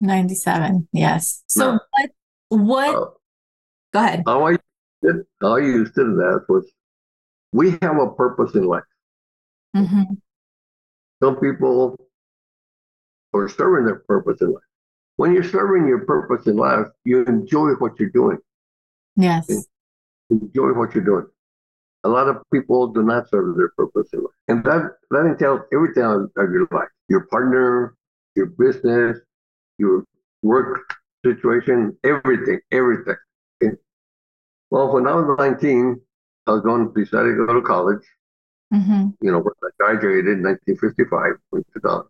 [0.00, 1.42] 97, yes.
[1.48, 2.10] So now, what,
[2.48, 3.06] what, uh,
[3.92, 4.22] go ahead.
[4.26, 4.56] How I,
[5.02, 6.70] did, how I used it that was
[7.52, 8.82] we have a purpose in life.
[9.74, 10.14] Mm-hmm.
[11.22, 11.96] Some people
[13.34, 14.62] are serving their purpose in life.
[15.16, 18.38] When you're serving your purpose in life, you enjoy what you're doing.
[19.16, 19.48] Yes.
[20.30, 21.26] Enjoy what you're doing.
[22.04, 24.34] A lot of people do not serve their purpose in life.
[24.48, 27.94] And that, that entails everything of your life your partner,
[28.34, 29.18] your business,
[29.78, 30.04] your
[30.42, 30.92] work
[31.24, 33.16] situation, everything, everything.
[33.62, 33.76] Okay?
[34.70, 36.00] Well, when I was 19,
[36.46, 38.02] I was going decided to go to college.
[38.72, 39.10] Mm-hmm.
[39.20, 42.06] You know, I graduated in 1955, went to college.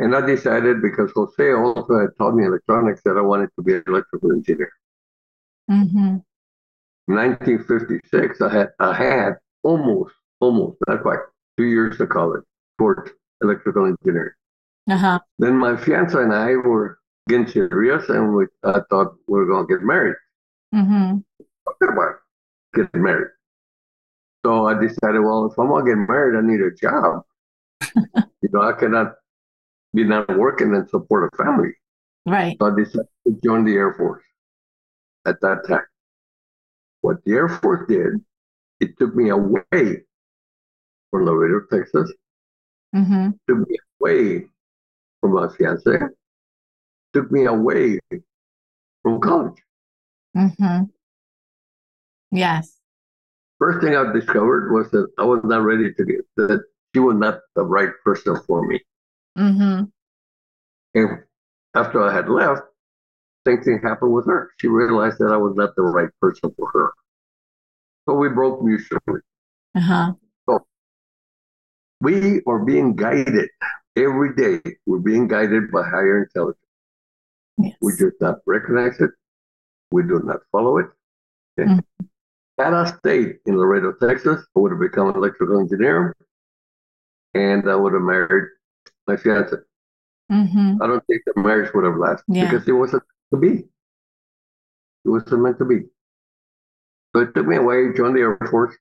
[0.00, 3.74] And I decided because Jose also had taught me electronics that I wanted to be
[3.74, 4.72] an electrical engineer.
[5.70, 6.16] Mm-hmm.
[7.06, 9.32] 1956, I had I had
[9.62, 11.18] almost, almost, not quite,
[11.58, 12.44] two years of college
[12.78, 13.10] for
[13.42, 14.32] electrical engineering.
[14.88, 15.18] Uh-huh.
[15.38, 19.66] Then my fiance and I were getting serious, and we I thought we were going
[19.66, 20.16] to get married.
[20.74, 21.18] Mm-hmm.
[21.82, 22.14] about
[22.74, 23.32] getting married.
[24.46, 27.22] So I decided, well, if I'm going to get married, I need a job.
[28.40, 29.16] you know, I cannot
[29.94, 31.72] be not working and support a family.
[32.26, 32.56] Right.
[32.60, 34.22] So I decided to join the Air Force
[35.26, 35.86] at that time.
[37.00, 38.14] What the Air Force did,
[38.80, 40.02] it took me away
[41.10, 42.12] from Laredo, Texas.
[42.94, 43.30] Mm-hmm.
[43.48, 44.46] Took me away
[45.20, 45.98] from my fiance.
[47.12, 47.98] Took me away
[49.02, 49.62] from college.
[50.36, 50.84] Mm-hmm.
[52.30, 52.76] Yes.
[53.58, 57.16] First thing I discovered was that I was not ready to get that she was
[57.16, 58.80] not the right person for me.
[59.38, 59.84] Mm-hmm.
[60.94, 61.18] And
[61.74, 62.62] after I had left,
[63.46, 64.50] same thing happened with her.
[64.58, 66.92] She realized that I was not the right person for her.
[68.08, 69.20] So we broke mutually.
[69.76, 70.12] Uh-huh.
[70.48, 70.66] So
[72.00, 73.48] we are being guided
[73.96, 74.60] every day.
[74.86, 76.58] We're being guided by higher intelligence.
[77.58, 77.76] Yes.
[77.80, 79.10] We just not recognize it.
[79.92, 80.86] We do not follow it.
[81.58, 81.70] Okay?
[81.70, 82.06] Mm-hmm.
[82.58, 86.14] Had I stayed in Laredo, Texas, I would have become an electrical engineer
[87.34, 88.48] and I would have married
[89.06, 89.56] my fiance.
[90.30, 90.82] Mm-hmm.
[90.82, 92.50] I don't think the marriage would have lasted yeah.
[92.50, 93.64] because it wasn't to be.
[95.04, 95.86] It wasn't meant to be.
[97.14, 98.76] So it took me away, joined the Air Force.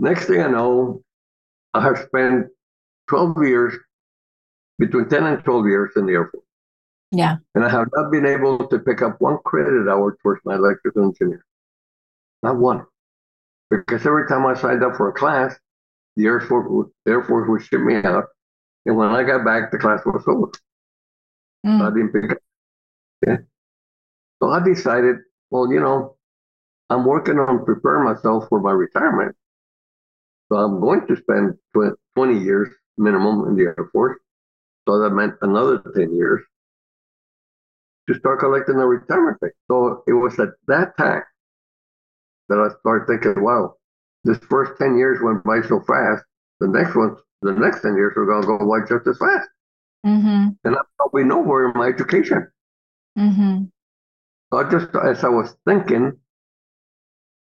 [0.00, 1.02] Next thing I know,
[1.74, 2.46] I have spent
[3.08, 3.74] 12 years,
[4.78, 6.44] between 10 and 12 years in the Air Force.
[7.12, 7.36] Yeah.
[7.54, 11.04] And I have not been able to pick up one credit hour towards my electrical
[11.04, 11.44] engineer.
[12.42, 12.86] Not one.
[13.68, 15.58] Because every time I signed up for a class,
[16.16, 18.26] the Air Force, the Air Force would ship me out
[18.86, 20.50] and when I got back, the class was over.
[21.66, 21.78] Mm.
[21.78, 22.38] So I didn't pick up.
[23.26, 23.36] Yeah.
[24.42, 25.16] So I decided,
[25.50, 26.16] well, you know,
[26.88, 29.36] I'm working on preparing myself for my retirement.
[30.50, 31.54] So I'm going to spend
[32.16, 34.18] 20 years minimum in the Air Force.
[34.88, 36.40] So that meant another 10 years
[38.08, 39.50] to start collecting the retirement pay.
[39.70, 41.22] So it was at that time
[42.48, 43.76] that I started thinking, wow,
[44.24, 46.24] this first 10 years went by so fast.
[46.58, 49.48] The next one the next 10 years we're going to go by just as fast.
[50.06, 50.48] Mm-hmm.
[50.64, 50.76] And
[51.12, 52.48] we know we're in my education.
[53.18, 53.64] Mm-hmm.
[54.52, 56.12] So I just, as I was thinking,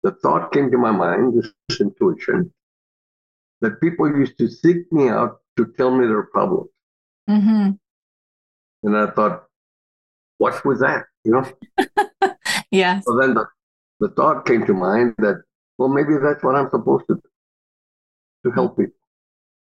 [0.04, 2.54] the thought came to my mind, this intuition,
[3.62, 6.70] that people used to seek me out to tell me their problems.
[7.30, 7.72] Mm-hmm.
[8.84, 9.46] And I thought,
[10.38, 11.06] what was that?
[11.24, 12.34] You know?
[12.72, 13.00] yeah.
[13.00, 13.46] So then the,
[14.02, 15.42] the thought came to mind that,
[15.78, 17.22] well, maybe that's what I'm supposed to do,
[18.46, 18.94] to help people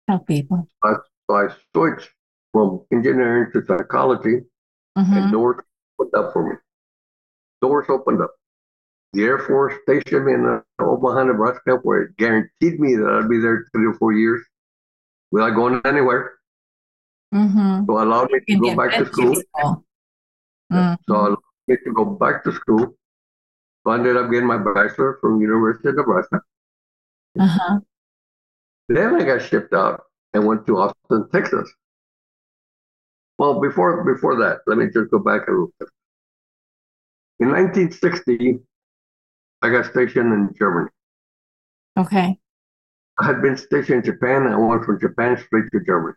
[0.07, 0.67] help people.
[0.83, 0.93] I,
[1.29, 2.09] I switched
[2.53, 4.41] from engineering to psychology,
[4.97, 5.13] mm-hmm.
[5.13, 5.61] and doors
[5.99, 6.55] opened up for me.
[7.61, 8.31] Doors opened up.
[9.13, 13.29] The Air Force stationed me in uh, Omaha, Nebraska, where it guaranteed me that I'd
[13.29, 14.43] be there three or four years
[15.31, 16.33] without going anywhere.
[17.33, 17.85] Mm-hmm.
[17.85, 19.35] So allowed me to go back to school.
[20.71, 20.93] Mm-hmm.
[21.07, 22.95] So allowed me to go back to school.
[23.83, 26.41] So I ended up getting my bachelor from University of Nebraska.
[27.39, 27.79] Uh-huh.
[28.89, 31.71] Then I got shipped out and went to Austin, Texas.
[33.37, 35.89] Well, before before that, let me just go back a little bit.
[37.39, 38.59] In 1960,
[39.61, 40.89] I got stationed in Germany.
[41.97, 42.39] Okay.
[43.19, 44.47] I had been stationed in Japan.
[44.47, 46.15] I went from Japan straight to Germany.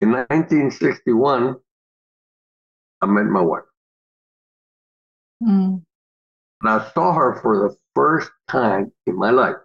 [0.00, 1.56] In 1961,
[3.02, 3.62] I met my wife.
[5.42, 5.82] Mm.
[6.62, 9.56] And I saw her for the first time in my life.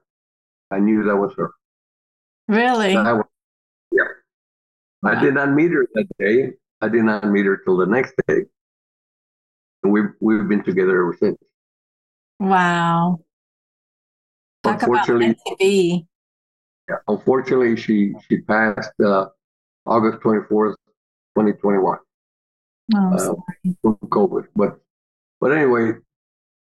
[0.76, 1.52] I knew that was her.
[2.50, 2.96] Really?
[2.96, 3.26] Was,
[3.94, 4.04] yeah.
[5.02, 5.12] Wow.
[5.12, 6.52] I did not meet her that day.
[6.82, 8.42] I did not meet her till the next day.
[9.84, 11.38] And we've we've been together ever since.
[12.42, 13.20] Wow.
[14.64, 16.08] Talk unfortunately,
[16.90, 19.28] Yeah, unfortunately, she she passed uh,
[19.86, 20.76] August twenty fourth,
[21.36, 22.00] twenty twenty one.
[22.94, 24.78] Oh, uh, from COVID, but
[25.40, 25.94] but anyway,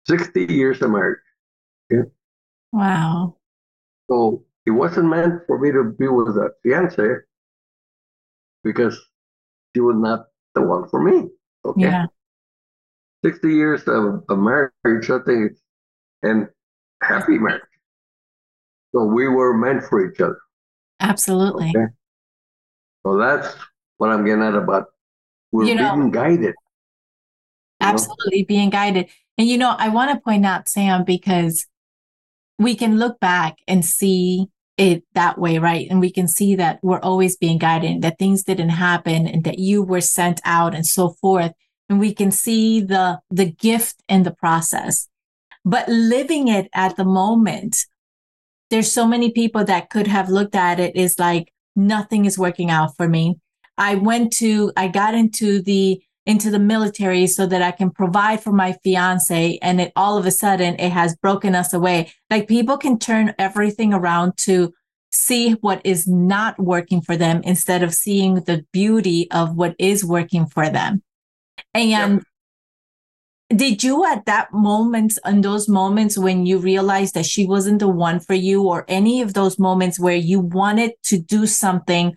[0.08, 1.20] sixty years of marriage.
[1.92, 2.04] Yeah.
[2.72, 3.36] Wow.
[4.10, 7.04] So it wasn't meant for me to be with a fiance
[8.64, 9.00] because
[9.76, 11.30] she was not the one for me.
[11.64, 11.82] Okay.
[11.82, 12.06] Yeah.
[13.24, 15.54] 60 years of, of marriage, I think,
[16.24, 16.48] and
[17.02, 17.62] happy marriage.
[18.94, 20.40] So we were meant for each other.
[21.00, 21.70] Absolutely.
[21.70, 21.94] Okay?
[23.06, 23.56] So that's
[23.98, 24.88] what I'm getting at about
[25.52, 26.56] we're you know, being guided.
[27.82, 28.46] Absolutely know?
[28.48, 29.10] being guided.
[29.38, 31.66] And you know, I want to point out, Sam, because
[32.60, 35.88] we can look back and see it that way, right?
[35.90, 39.60] And we can see that we're always being guided, that things didn't happen and that
[39.60, 41.54] you were sent out and so forth.
[41.90, 45.08] And we can see the, the gift in the process.
[45.66, 47.78] But living it at the moment,
[48.70, 52.70] there's so many people that could have looked at it is like, nothing is working
[52.70, 53.40] out for me.
[53.78, 58.44] I went to, I got into the into the military so that I can provide
[58.44, 59.58] for my fiance.
[59.64, 62.14] And it all of a sudden it has broken us away.
[62.30, 64.72] Like people can turn everything around to
[65.12, 70.06] see what is not working for them instead of seeing the beauty of what is
[70.06, 71.02] working for them.
[71.74, 72.24] And yep.
[73.50, 77.88] did you at that moment, in those moments when you realized that she wasn't the
[77.88, 82.16] one for you, or any of those moments where you wanted to do something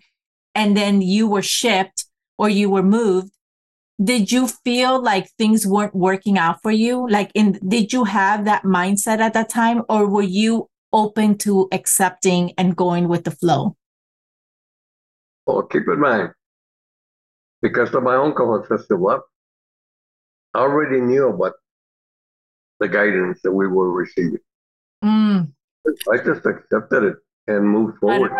[0.53, 2.05] and then you were shipped
[2.37, 3.32] or you were moved
[4.03, 7.07] did you feel like things weren't working out for you?
[7.09, 11.67] Like in did you have that mindset at that time or were you open to
[11.71, 13.75] accepting and going with the flow?
[15.45, 16.29] Well keep in mind
[17.61, 18.35] because of my own
[18.67, 19.21] sister what
[20.53, 21.53] i already knew about
[22.79, 24.43] the guidance that we were receiving.
[25.03, 25.51] Mm.
[26.11, 27.15] i just accepted it
[27.47, 28.31] and moved forward.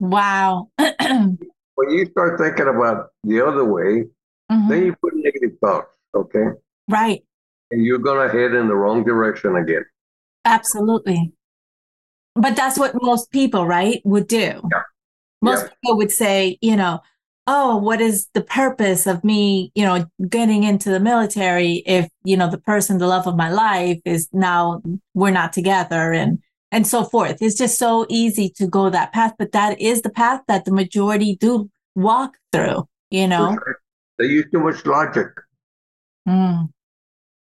[0.00, 0.70] Wow
[1.78, 4.02] when you start thinking about the other way,
[4.50, 4.68] mm-hmm.
[4.68, 6.46] then you put negative thoughts, okay?
[6.88, 7.22] Right.
[7.70, 9.84] And you're going to head in the wrong direction again.
[10.44, 11.32] Absolutely.
[12.34, 14.60] But that's what most people, right, would do.
[14.72, 14.82] Yeah.
[15.40, 15.68] Most yeah.
[15.68, 16.98] people would say, you know,
[17.46, 22.36] oh, what is the purpose of me, you know, getting into the military if, you
[22.36, 24.82] know, the person, the love of my life is now
[25.14, 27.38] we're not together and and so forth.
[27.40, 30.72] It's just so easy to go that path, but that is the path that the
[30.72, 33.58] majority do walk through, you know?
[34.18, 35.28] They use too much logic.
[36.28, 36.68] Mm.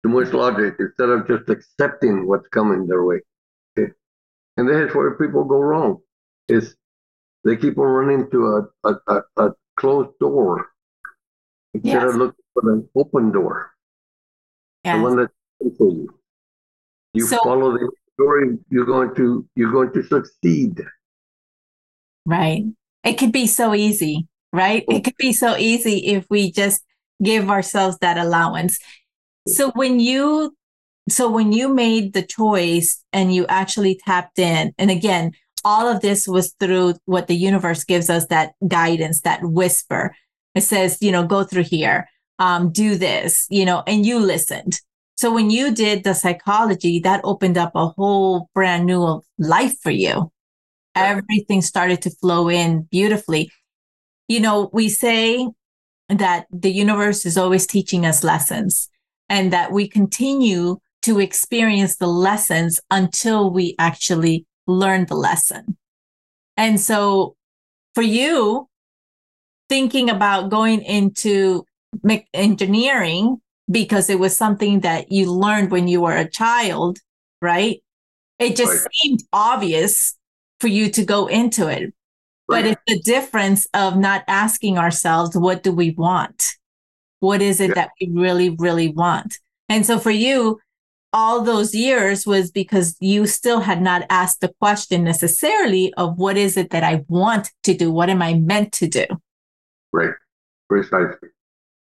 [0.03, 3.21] Too much logic instead of just accepting what's coming their way.
[3.77, 3.91] Okay?
[4.57, 5.99] And that's where people go wrong.
[6.47, 6.75] Is
[7.43, 10.67] they keep on running to a, a, a, a closed door
[11.73, 12.03] instead yes.
[12.03, 13.71] of looking for an open door.
[14.83, 14.97] Yes.
[14.97, 15.33] The one that's
[15.77, 16.19] for you.
[17.13, 20.81] You so, follow the story, you're going to you're going to succeed.
[22.25, 22.63] Right.
[23.03, 24.83] It could be so easy, right?
[24.89, 26.83] It could be so easy if we just
[27.23, 28.79] give ourselves that allowance.
[29.47, 30.55] So when you
[31.07, 36.01] so when you made the choice and you actually tapped in, and again, all of
[36.01, 40.15] this was through what the universe gives us that guidance, that whisper.
[40.55, 42.07] It says, you know, go through here,
[42.39, 44.79] um, do this, you know, and you listened.
[45.15, 49.91] So when you did the psychology, that opened up a whole brand new life for
[49.91, 50.31] you.
[50.93, 53.51] Everything started to flow in beautifully.
[54.27, 55.47] You know, we say
[56.09, 58.89] that the universe is always teaching us lessons
[59.29, 65.77] and that we continue to experience the lessons until we actually learn the lesson.
[66.57, 67.35] And so
[67.93, 68.67] for you,
[69.69, 71.65] thinking about going into
[72.33, 76.99] engineering because it was something that you learned when you were a child,
[77.41, 77.81] right?
[78.39, 78.91] It just right.
[78.93, 80.17] seemed obvious
[80.59, 81.93] for you to go into it.
[82.47, 82.63] Right.
[82.63, 86.53] But it's the difference of not asking ourselves, what do we want?
[87.19, 87.75] What is it yeah.
[87.75, 89.39] that we really, really want?
[89.67, 90.59] And so for you,
[91.11, 96.37] all those years was because you still had not asked the question necessarily of what
[96.37, 97.89] is it that I want to do?
[97.89, 99.05] What am I meant to do?
[99.91, 100.13] Right.
[100.67, 101.29] Precisely.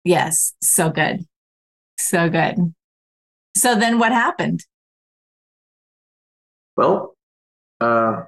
[0.05, 0.53] Yes.
[0.61, 1.26] So good.
[2.00, 2.74] So good.
[3.56, 4.66] So then what happened?
[6.78, 7.16] Well,
[7.82, 8.24] uh,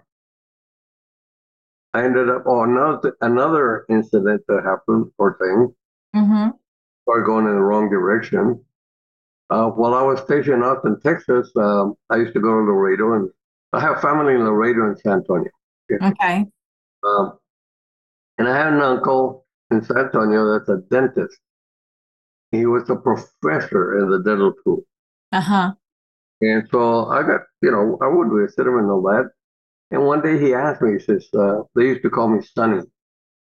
[1.94, 5.74] I ended up, oh, another, another incident that happened or thing,
[6.22, 6.50] mm-hmm.
[7.04, 8.62] started going in the wrong direction.
[9.50, 13.14] Uh, while I was stationed out in Texas, um, I used to go to Laredo
[13.14, 13.30] and
[13.72, 15.50] I have family in Laredo and San Antonio.
[15.92, 16.06] Okay.
[16.08, 16.46] okay.
[17.06, 17.40] Um,
[18.38, 21.40] And I had an uncle in San Antonio that's a dentist.
[22.52, 24.84] He was a professor in the dental school.
[25.32, 25.72] Uh huh.
[26.42, 29.30] And so I got, you know, I would visit him and all that.
[29.92, 32.82] And one day he asked me, he says, uh, they used to call me Sonny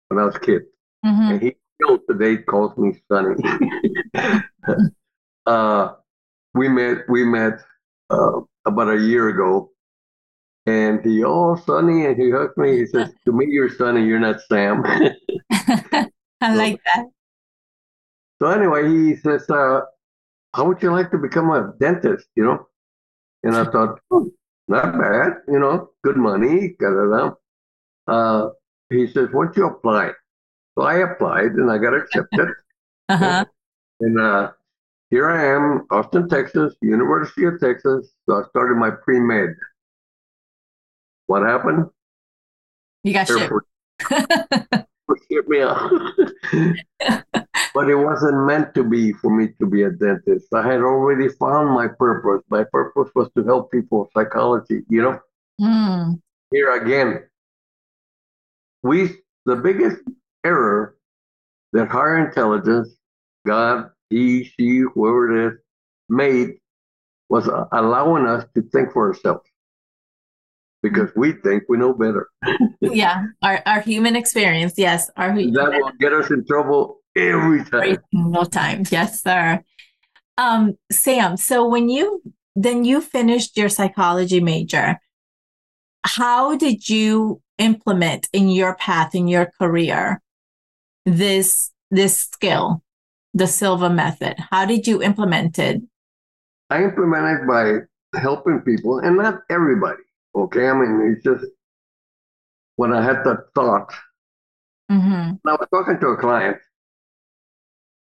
[0.07, 0.63] when I was a kid.
[1.05, 1.31] Mm-hmm.
[1.31, 3.35] And he still today calls me Sonny.
[5.45, 5.93] uh,
[6.53, 7.59] we met, we met
[8.09, 9.71] uh, about a year ago.
[10.65, 12.79] And he, oh, Sonny, and he hugged me.
[12.79, 14.83] He says, to me, you're Sonny, you're not Sam.
[16.41, 17.05] I like that.
[18.39, 19.81] So anyway, he says, uh,
[20.53, 22.67] how would you like to become a dentist, you know?
[23.43, 24.31] And I thought, oh,
[24.67, 26.75] not bad, you know, good money.
[28.07, 28.49] Uh,
[28.89, 30.11] he says, why don't you apply?
[30.77, 32.49] So I applied and I got accepted.
[33.09, 33.45] Uh-huh.
[34.01, 34.51] And uh,
[35.09, 38.11] here I am, Austin, Texas, University of Texas.
[38.25, 39.55] So I started my pre med.
[41.27, 41.85] What happened?
[43.03, 43.39] You got shipped.
[44.11, 45.89] Air Force shipped me out.
[47.77, 50.51] But it wasn't meant to be for me to be a dentist.
[50.51, 52.43] I had already found my purpose.
[52.49, 55.19] My purpose was to help people psychology, you know?
[55.61, 56.19] Mm.
[56.49, 57.29] Here again,
[58.81, 60.01] we the biggest
[60.43, 60.97] error
[61.73, 62.89] that higher intelligence,
[63.45, 65.59] God, he, she, whoever it is,
[66.09, 66.55] made
[67.29, 69.47] was allowing us to think for ourselves
[70.81, 72.27] because we think we know better.
[72.81, 74.73] yeah, our, our human experience.
[74.77, 77.83] Yes, our that will get us in trouble every time.
[77.83, 78.83] Every single time.
[78.89, 79.63] Yes, sir.
[80.37, 82.21] Um, Sam, so when you
[82.55, 84.99] then you finished your psychology major,
[86.03, 90.21] how did you implement in your path in your career
[91.05, 92.83] this this skill,
[93.33, 94.35] the Silva method?
[94.51, 95.81] How did you implement it?
[96.69, 100.03] I implemented by helping people, and not everybody.
[100.35, 101.45] Okay, I mean it's just
[102.75, 103.91] when I had that thought.
[104.91, 105.47] Mm-hmm.
[105.47, 106.57] I was talking to a client.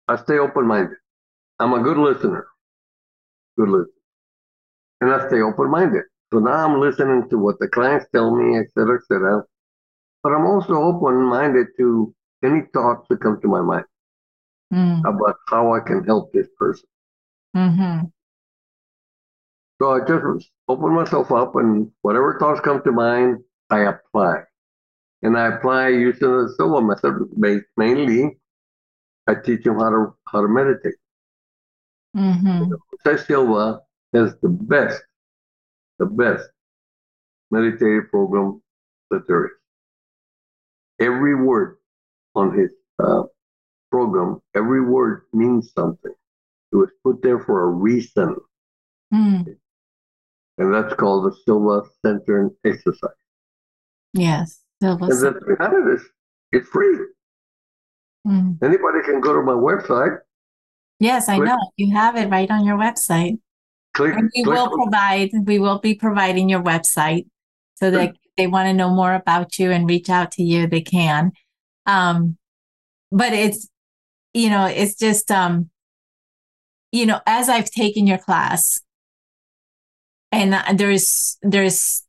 [0.08, 0.98] I stay open-minded.
[1.60, 2.48] I'm a good listener.
[3.58, 3.92] Good listener.
[5.02, 6.04] And I stay open-minded.
[6.32, 9.44] So now I'm listening to what the clients tell me, et cetera, et cetera.
[10.24, 13.86] But I'm also open-minded to any thoughts that come to my mind
[14.74, 15.00] mm.
[15.02, 16.88] about how I can help this person.
[17.56, 18.08] Mm-hmm.
[19.82, 23.40] So I just open myself up and whatever thoughts come to mind,
[23.70, 24.42] I apply.
[25.22, 28.38] And I apply using the Silva method based mainly.
[29.28, 30.96] I teach them how to how to meditate.
[32.16, 33.18] Mm-hmm.
[33.26, 33.82] Silva
[34.14, 35.02] has the best,
[36.00, 36.50] the best
[37.52, 38.62] meditative program
[39.12, 39.52] that there is.
[41.00, 41.78] Every word
[42.36, 42.70] on his
[43.00, 43.24] uh,
[43.92, 46.14] program, every word means something.
[46.72, 48.36] It was put there for a reason.
[49.14, 49.56] Mm.
[50.58, 53.12] And that's called the Silva Center exercise.
[54.14, 54.62] Yes.
[54.82, 56.02] Silva and the thing about it is,
[56.52, 56.98] it's free.
[58.28, 58.58] Mm.
[58.62, 60.18] Anybody can go to my website.
[61.00, 61.48] Yes, I Click.
[61.50, 61.72] know.
[61.78, 63.38] You have it right on your website.
[63.94, 67.28] Click, And we will on- provide, we will be providing your website
[67.76, 70.82] so that they want to know more about you and reach out to you, they
[70.82, 71.32] can.
[71.86, 72.38] Um,
[73.12, 73.68] but it's,
[74.34, 75.70] you know, it's just, um,
[76.92, 78.82] you know, as I've taken your class,
[80.32, 82.04] and there's there's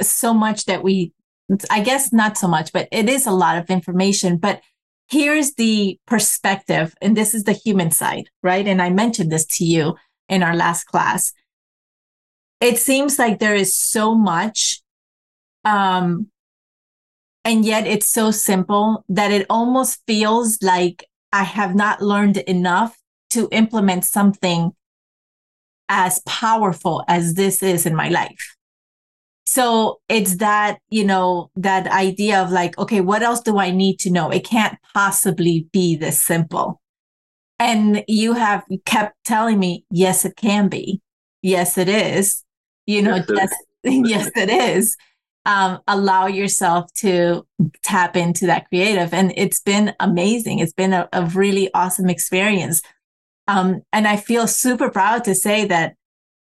[0.00, 1.12] so much that we,
[1.70, 4.36] I guess not so much, but it is a lot of information.
[4.38, 4.60] But
[5.12, 8.66] here's the perspective, and this is the human side, right?
[8.66, 9.96] And I mentioned this to you
[10.30, 11.34] in our last class.
[12.62, 14.80] It seems like there is so much,
[15.66, 16.28] um,
[17.44, 22.96] and yet it's so simple that it almost feels like I have not learned enough
[23.30, 24.72] to implement something
[25.90, 28.56] as powerful as this is in my life.
[29.52, 33.98] So it's that, you know, that idea of like, okay, what else do I need
[33.98, 34.30] to know?
[34.30, 36.80] It can't possibly be this simple.
[37.58, 41.02] And you have kept telling me, yes, it can be.
[41.42, 42.42] Yes, it is.
[42.86, 44.96] You know, Yes, it yes, yes, it is.
[45.44, 47.46] Um, allow yourself to
[47.82, 49.12] tap into that creative.
[49.12, 50.60] And it's been amazing.
[50.60, 52.80] It's been a, a really awesome experience.
[53.48, 55.96] Um, and I feel super proud to say that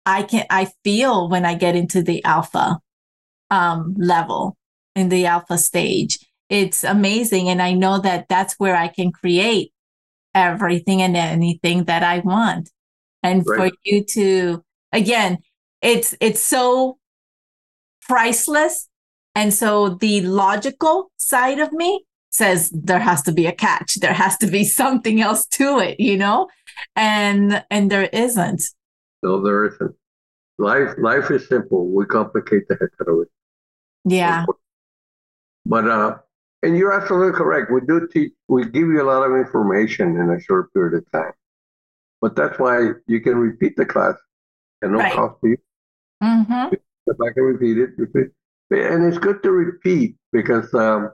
[0.06, 2.78] I can, I feel when I get into the alpha
[3.50, 4.56] um, level
[4.94, 6.18] in the alpha stage,
[6.48, 7.48] it's amazing.
[7.48, 9.72] And I know that that's where I can create
[10.34, 12.70] everything and anything that I want.
[13.22, 13.72] And Right.
[13.72, 15.38] for you to, again,
[15.80, 16.98] it's, it's so
[18.02, 18.88] priceless.
[19.34, 23.96] And so the logical side of me says there has to be a catch.
[23.96, 26.48] There has to be something else to it, you know?
[26.96, 28.62] And, and there isn't.
[29.22, 29.94] No, there isn't.
[30.58, 31.88] Life, life is simple.
[31.88, 33.28] We complicate the heck out of it.
[34.04, 34.44] Yeah.
[35.66, 36.18] But uh,
[36.62, 37.70] And you're absolutely correct.
[37.72, 41.10] We do teach, we give you a lot of information in a short period of
[41.10, 41.32] time.
[42.20, 44.14] But that's why you can repeat the class
[44.82, 45.12] and no Right.
[45.12, 45.56] cost to you.
[46.22, 46.74] Mm-hmm.
[47.06, 48.28] If I can repeat it, repeat.
[48.70, 51.10] And it's good to repeat because um,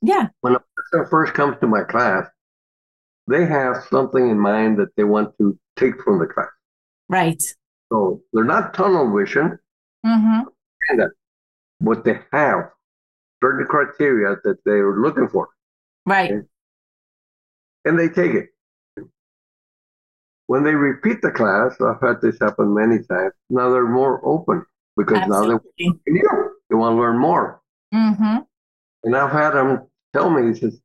[0.00, 0.28] Yeah.
[0.40, 2.26] when a person first comes to my class,
[3.26, 6.48] they have something in mind that they want to take from the class.
[7.08, 7.42] Right.
[7.92, 9.58] So they're not tunnel vision,
[10.04, 11.00] Mm-hmm.
[11.80, 12.70] but they have
[13.42, 15.48] certain criteria that they're looking for,
[16.04, 16.32] Right.
[17.86, 18.48] and they take it.
[20.46, 23.32] When they repeat the class, I've had this happen many times.
[23.48, 24.64] Now they're more open
[24.96, 26.22] because now they, Absolutely.
[26.68, 27.62] they want to learn more.
[27.94, 28.38] Mm-hmm.
[29.04, 30.78] And I've had them tell me, he says,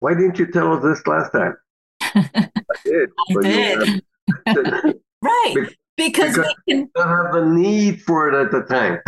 [0.00, 1.56] "Why didn't you tell us this last time?"
[2.02, 2.50] I
[2.84, 3.08] did.
[3.30, 4.02] I did.
[4.46, 5.56] have- Right.
[5.96, 8.98] Be- Because because- we can don't have the need for it at the time.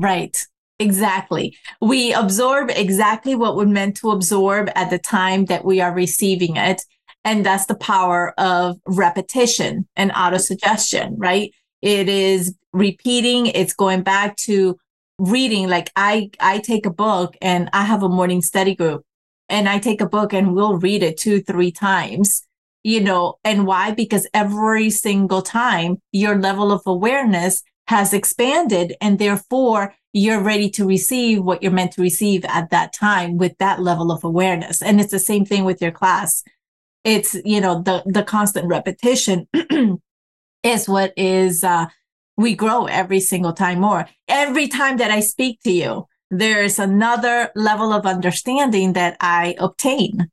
[0.00, 0.36] Right.
[0.80, 1.56] Exactly.
[1.80, 6.56] We absorb exactly what we're meant to absorb at the time that we are receiving
[6.56, 6.82] it.
[7.24, 11.50] And that's the power of repetition and autosuggestion, right?
[11.82, 14.78] It is repeating, it's going back to
[15.18, 15.68] reading.
[15.68, 19.04] Like I I take a book and I have a morning study group
[19.48, 22.46] and I take a book and we'll read it two, three times.
[22.84, 23.92] You know, and why?
[23.92, 30.86] Because every single time your level of awareness has expanded and therefore you're ready to
[30.86, 34.80] receive what you're meant to receive at that time with that level of awareness.
[34.80, 36.42] And it's the same thing with your class.
[37.04, 39.48] It's you know the the constant repetition
[40.62, 41.86] is what is uh
[42.36, 44.06] we grow every single time more.
[44.28, 50.28] Every time that i speak to you there's another level of understanding that i obtain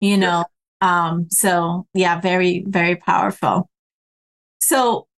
[0.00, 0.44] you know
[0.84, 3.70] um so yeah very very powerful.
[4.60, 5.08] So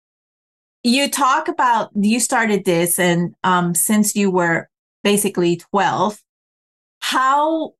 [0.84, 4.68] you talk about you started this and um since you were
[5.02, 6.18] basically 12
[7.00, 7.72] how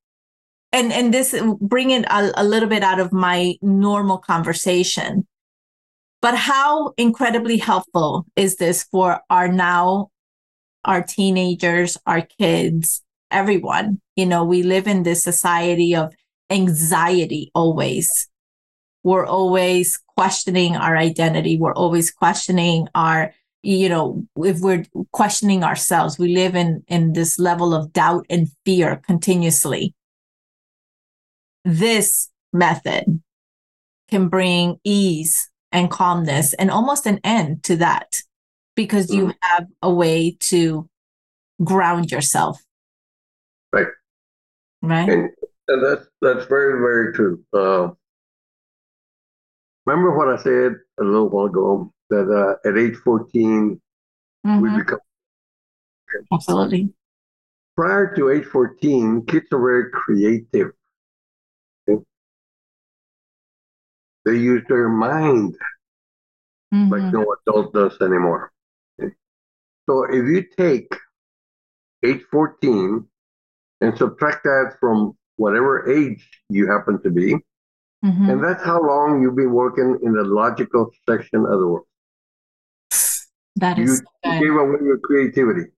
[0.72, 5.26] and and this bring it a, a little bit out of my normal conversation
[6.20, 10.09] but how incredibly helpful is this for our now
[10.84, 14.01] our teenagers our kids everyone?
[14.16, 16.14] You know we live in this society of
[16.51, 18.28] anxiety always.
[19.03, 21.57] We're always questioning our identity.
[21.59, 23.32] We're always questioning our
[23.62, 28.49] you know if we're questioning ourselves we live in in this level of doubt and
[28.64, 29.94] fear continuously.
[31.64, 33.20] This method
[34.09, 38.22] can bring ease and calmness and almost an end to that
[38.76, 39.34] because you mm.
[39.42, 40.88] have a way to
[41.64, 42.62] ground yourself.
[43.72, 43.86] Right.
[44.82, 45.09] right?
[45.09, 45.30] And,
[45.69, 47.43] and that's that's very very true.
[47.53, 47.91] Uh,
[49.85, 53.81] remember what I said a little while ago that uh, at age 14
[54.45, 54.77] we Mhm.
[54.79, 55.01] become
[56.33, 56.93] absolutely
[57.75, 60.73] prior to age 14 kids are very creative
[61.89, 62.03] Okay?
[64.25, 65.57] they use their mind
[66.73, 67.12] like Mhm.
[67.12, 68.53] no adult does anymore
[69.01, 69.12] Okay?
[69.87, 70.95] so if you take
[72.05, 73.09] age 14
[73.81, 77.34] and subtract that from whatever age you happen to be
[78.05, 78.30] Mhm.
[78.30, 81.87] and that's how long you've been working in the logical section of the world
[83.57, 85.70] that is you gave away your creativity.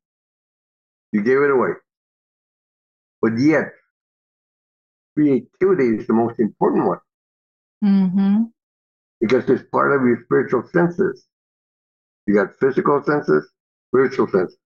[1.12, 1.70] You gave it away.
[3.22, 3.72] But yet,
[5.14, 7.00] creativity is the most important one
[7.82, 8.52] Mhm.
[9.20, 11.26] because it's part of your spiritual senses.
[12.26, 13.50] You got physical senses,
[13.88, 14.58] spiritual senses.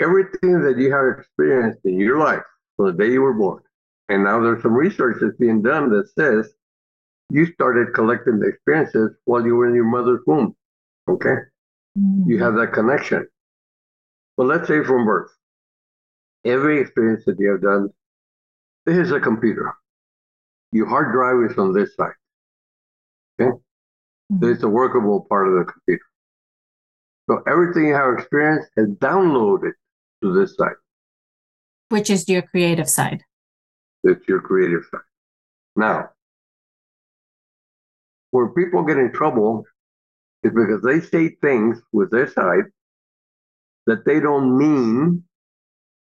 [0.00, 2.44] Everything that you have experienced in your life
[2.78, 3.62] from the day you were born.
[4.08, 6.50] And now there's some research that's being done that says
[7.28, 10.56] you started collecting the experiences while you were in your mother's womb.
[11.08, 11.34] Okay?
[12.26, 13.26] you have that connection.
[14.36, 15.30] But let's say from birth,
[16.44, 17.90] every experience that you have done,
[18.86, 19.74] this is a computer.
[20.70, 22.12] Your hard drive is on this side.
[23.40, 23.60] Mhm.
[24.30, 26.04] This is a workable part of the computer.
[27.28, 29.72] So everything you have experienced is downloaded
[30.22, 30.76] to this side.
[31.88, 33.22] Which is your creative side
[34.04, 35.00] It's your creative side.
[35.76, 36.10] Now,
[38.30, 39.64] where people get in trouble
[40.42, 42.64] is because they say things with their side
[43.86, 45.24] that they don't mean.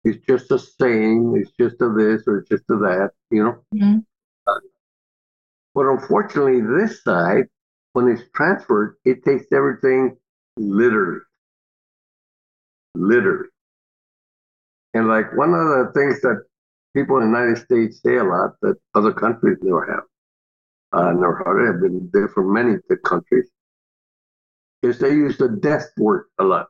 [0.05, 3.64] It's just a saying, it's just a this or it's just a that, you know?
[3.75, 4.05] Mhm.
[5.75, 7.49] But unfortunately, this side,
[7.95, 10.16] when it's transferred, it takes everything
[10.57, 11.20] literally.
[12.95, 13.49] Literally.
[14.95, 16.45] And like one of the things that
[16.95, 20.05] people in the United States say a lot that other countries never have,
[20.92, 23.51] uh, never heard it, have been there for many countries,
[24.82, 26.68] is they use the death word a lot.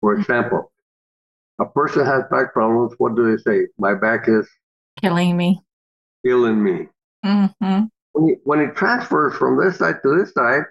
[0.00, 0.70] For example,
[1.58, 3.66] a person has back problems, what do they say?
[3.78, 4.48] My back is
[5.00, 5.60] killing me.
[6.24, 6.88] Killing me.
[7.24, 7.84] Mm-hmm.
[8.12, 10.62] When, when it transfers from this side to this side,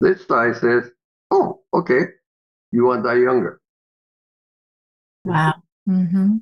[0.00, 0.90] this side says,
[1.30, 2.02] "Oh, okay,
[2.72, 3.60] you want to die younger."
[5.28, 5.54] Wow.
[5.88, 6.36] Mm-hmm.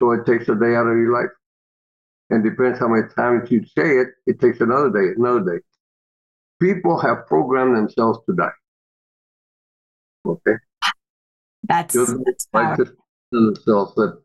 [0.00, 1.30] So it takes a day out of your life,
[2.30, 4.08] and depends how many times you say it.
[4.26, 5.62] It takes another day, another day.
[6.60, 8.50] People have programmed themselves to die.
[10.26, 10.54] Okay.
[11.64, 12.94] That's, that's like to
[13.32, 14.20] themselves that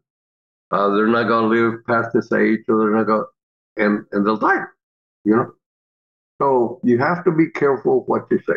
[0.72, 3.26] uh, they're not going to live past this age, or they're not going,
[3.78, 4.66] and and they'll die.
[5.24, 5.52] You know.
[6.42, 8.54] So you have to be careful what you say.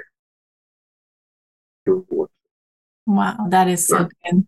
[3.07, 4.47] Wow, that is so good.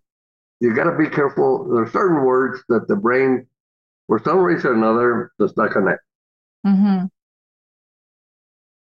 [0.61, 1.69] You got to be careful.
[1.69, 3.47] There are certain words that the brain,
[4.07, 6.01] for some reason or another, does not connect.
[6.67, 7.07] Mm-hmm.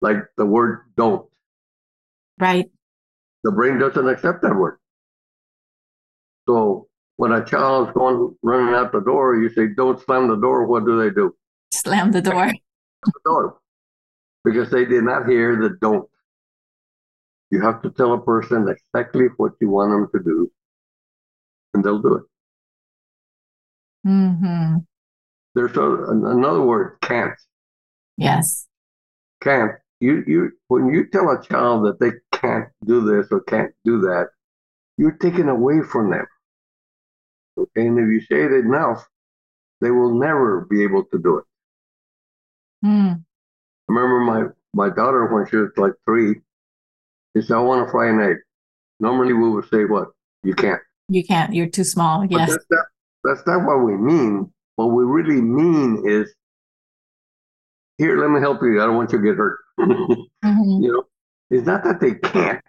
[0.01, 1.29] Like the word "don't."
[2.39, 2.71] Right.
[3.45, 4.79] The brain doesn't accept that word.
[6.49, 10.37] So when a child is going running out the door, you say, "Don't slam the
[10.37, 11.35] door." What do they do?
[11.73, 12.53] Slam the door.
[13.05, 13.59] the door,
[14.45, 16.09] because they did not hear the "don't."
[17.51, 20.51] You have to tell a person exactly what you want them to do,
[21.75, 22.23] and they'll do it.
[24.07, 24.79] Mm-hmm.
[25.55, 27.39] There's a, another word, can't.
[28.17, 28.67] Yes.
[29.43, 29.73] Can't.
[30.01, 34.01] You you when you tell a child that they can't do this or can't do
[34.01, 34.31] that,
[34.99, 36.27] you're taking away from them.
[37.57, 39.07] Okay, and if you say it enough,
[39.81, 41.45] they will never be able to do it.
[42.85, 43.23] Mm.
[43.23, 46.35] I remember my my daughter when she was like three,
[47.37, 48.39] she said, "I want to fry an egg."
[48.99, 50.09] Normally, we would say, "What?
[50.43, 51.55] You can't." You can't.
[51.55, 52.25] You're too small.
[52.25, 52.51] Yes.
[52.51, 52.85] That's not,
[53.25, 54.53] that's not what we mean.
[54.77, 56.33] What we really mean is,
[57.99, 58.83] here, let me help you.
[58.83, 59.59] I don't want you to get hurt.
[59.81, 60.83] mm-hmm.
[60.83, 61.05] You know,
[61.51, 62.63] it's not that they can't.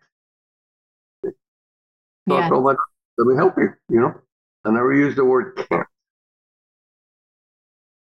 [2.27, 2.49] So yeah.
[2.49, 2.77] let,
[3.17, 3.69] let me help you.
[3.89, 4.13] You know,
[4.65, 5.87] I never use the word can't.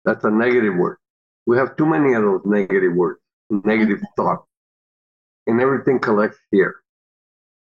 [0.06, 0.98] That's a negative word.
[1.46, 3.20] We have too many of those negative words,
[3.50, 4.22] negative mm-hmm.
[4.22, 4.48] thoughts,
[5.48, 6.76] and everything collects here,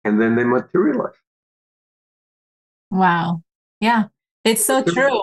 [0.05, 1.15] and then they materialize.
[2.91, 3.43] Wow.
[3.81, 4.05] Yeah,
[4.45, 5.23] it's so true.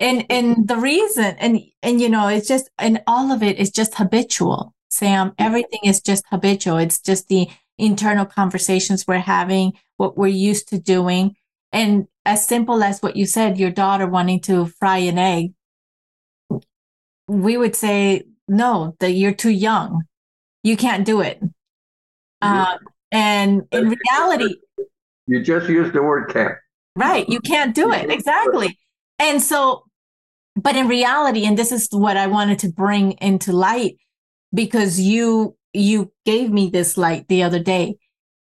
[0.00, 3.70] And and the reason and and you know it's just and all of it is
[3.70, 4.74] just habitual.
[4.90, 6.78] Sam, everything is just habitual.
[6.78, 11.36] It's just the internal conversations we're having, what we're used to doing.
[11.72, 15.52] And as simple as what you said, your daughter wanting to fry an egg,
[17.26, 20.04] we would say, no, that you're too young.
[20.62, 21.40] You can't do it.
[22.40, 22.78] Uh,
[23.12, 24.56] and in reality,
[25.26, 26.56] you just used the word can't.
[26.98, 27.28] Right.
[27.28, 28.10] You can't do it.
[28.10, 28.76] Exactly.
[29.20, 29.84] And so,
[30.56, 33.96] but in reality, and this is what I wanted to bring into light
[34.52, 37.96] because you you gave me this light the other day.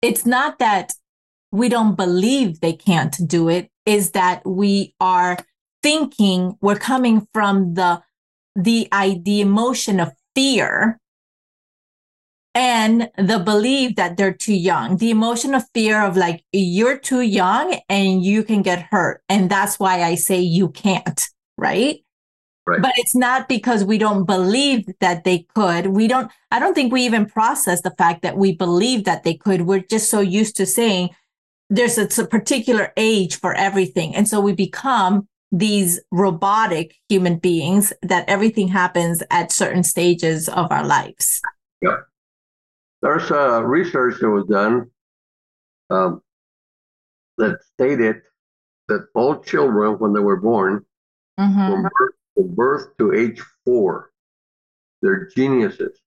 [0.02, 0.94] It's not that
[1.52, 5.38] we don't believe they can't do it, is that we are
[5.82, 8.02] thinking we're coming from the
[8.56, 8.88] the
[9.24, 11.00] the emotion of fear
[12.56, 17.22] and the belief that they're too young the emotion of fear of like you're too
[17.22, 22.04] young and you can get hurt and that's why i say you can't right
[22.66, 22.82] Right.
[22.82, 25.88] But it's not because we don't believe that they could.
[25.88, 29.34] We don't, I don't think we even process the fact that we believe that they
[29.34, 29.64] could.
[29.64, 31.10] We're just so used to saying
[31.70, 34.16] there's a, a particular age for everything.
[34.16, 40.72] And so we become these robotic human beings that everything happens at certain stages of
[40.72, 41.42] our lives.
[41.82, 41.98] Yeah.
[43.04, 44.90] There's a research that was done
[45.90, 46.22] um,
[47.38, 48.22] that stated
[48.88, 50.86] that all children, when they were born,
[51.38, 51.84] mm-hmm.
[51.84, 51.92] were
[52.34, 54.12] from birth to age four.
[55.02, 56.00] They're geniuses.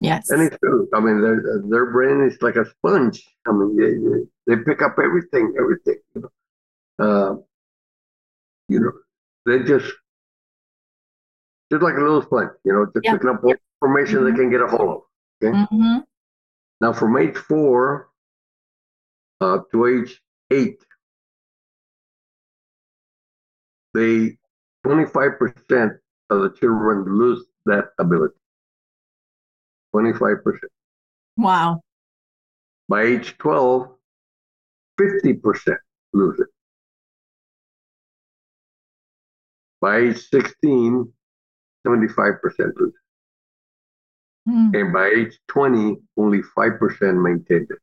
[0.00, 0.28] Yes.
[0.30, 0.88] And it's true.
[0.92, 3.24] I mean, their their brain is like a sponge.
[3.46, 6.00] I mean, they, they pick up everything, everything.
[6.16, 7.36] You know, uh,
[8.68, 8.92] you know
[9.46, 9.92] they just
[11.70, 12.50] just like a little sponge.
[12.64, 14.24] You know, just picking up all information mm-hmm.
[14.24, 15.02] they can get a hold of.
[15.40, 15.56] Okay.
[15.56, 15.98] Mm-hmm.
[16.80, 18.08] Now, from age four
[19.40, 20.20] uh, to age
[20.50, 20.78] eight,
[23.94, 24.36] they
[24.86, 25.98] 25%
[26.30, 28.34] of the children lose that ability.
[29.94, 30.58] 25%.
[31.36, 31.80] Wow.
[32.88, 33.88] By age 12,
[35.00, 35.76] 50%
[36.12, 36.46] lose it.
[39.80, 41.12] By age 16,
[41.86, 42.38] 75%
[42.76, 43.05] lose it.
[44.48, 44.80] Mm.
[44.80, 47.78] And by age 20, only 5% maintained it.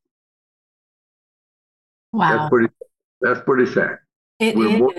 [2.14, 2.38] Wow.
[2.38, 2.74] That's pretty,
[3.22, 3.97] that's pretty sad.
[4.39, 4.80] It We're is.
[4.80, 4.93] More,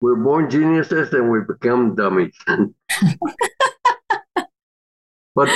[0.00, 2.36] we're born geniuses and we become dummies.
[5.34, 5.48] but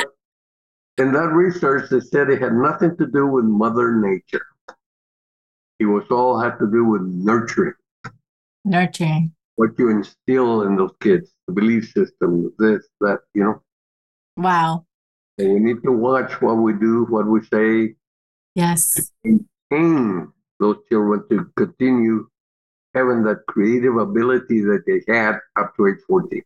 [0.98, 4.46] in that research, they said it had nothing to do with Mother Nature.
[5.78, 7.74] It was all had to do with nurturing.
[8.64, 9.32] Nurturing.
[9.56, 13.62] What you instill in those kids, the belief system, this, that, you know.
[14.36, 14.85] Wow.
[15.38, 17.94] And we need to watch what we do, what we say.
[18.54, 19.12] Yes.
[19.24, 22.26] Maintain those children to continue
[22.94, 26.42] having that creative ability that they had up to age 14.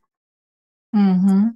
[0.95, 1.49] Mm-hmm.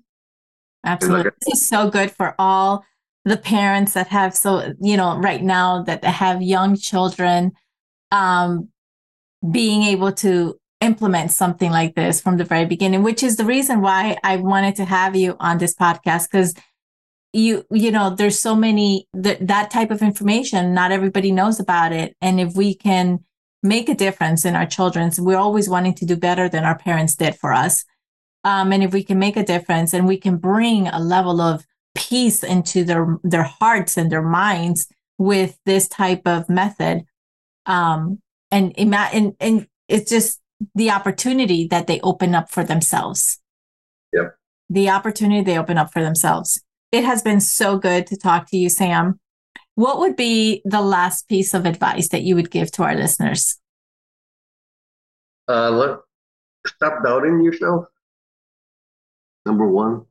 [0.85, 1.30] Absolutely.
[1.41, 2.85] This is so good for all
[3.24, 7.53] the parents that have so, you know, right now that have young children,
[8.12, 8.68] um,
[9.51, 13.80] being able to implement something like this from the very beginning, which is the reason
[13.80, 16.55] why I wanted to have you on this podcast because
[17.35, 21.93] you you know there's so many that that type of information not everybody knows about
[21.93, 22.16] it.
[22.20, 23.24] And if we can
[23.62, 27.16] make a difference in our children's we're always wanting to do better than our parents
[27.16, 27.85] did for us.
[28.45, 31.64] Um, and if we can make a difference and we can bring a level of
[31.95, 34.87] peace into their their hearts and their minds
[35.18, 37.05] with this type of method
[37.66, 38.20] um,
[38.51, 40.41] and and and it's just
[40.74, 43.41] the opportunity that they open up for themselves.
[44.12, 44.37] Yep.
[44.70, 46.64] The opportunity they open up for themselves
[46.95, 49.19] it has been so good to talk to you, Sam.
[49.75, 53.59] What would be the last piece of advice that you would give to our listeners?
[55.49, 55.99] Uh, let,
[56.69, 57.87] stop doubting yourself.
[59.45, 60.05] Number one.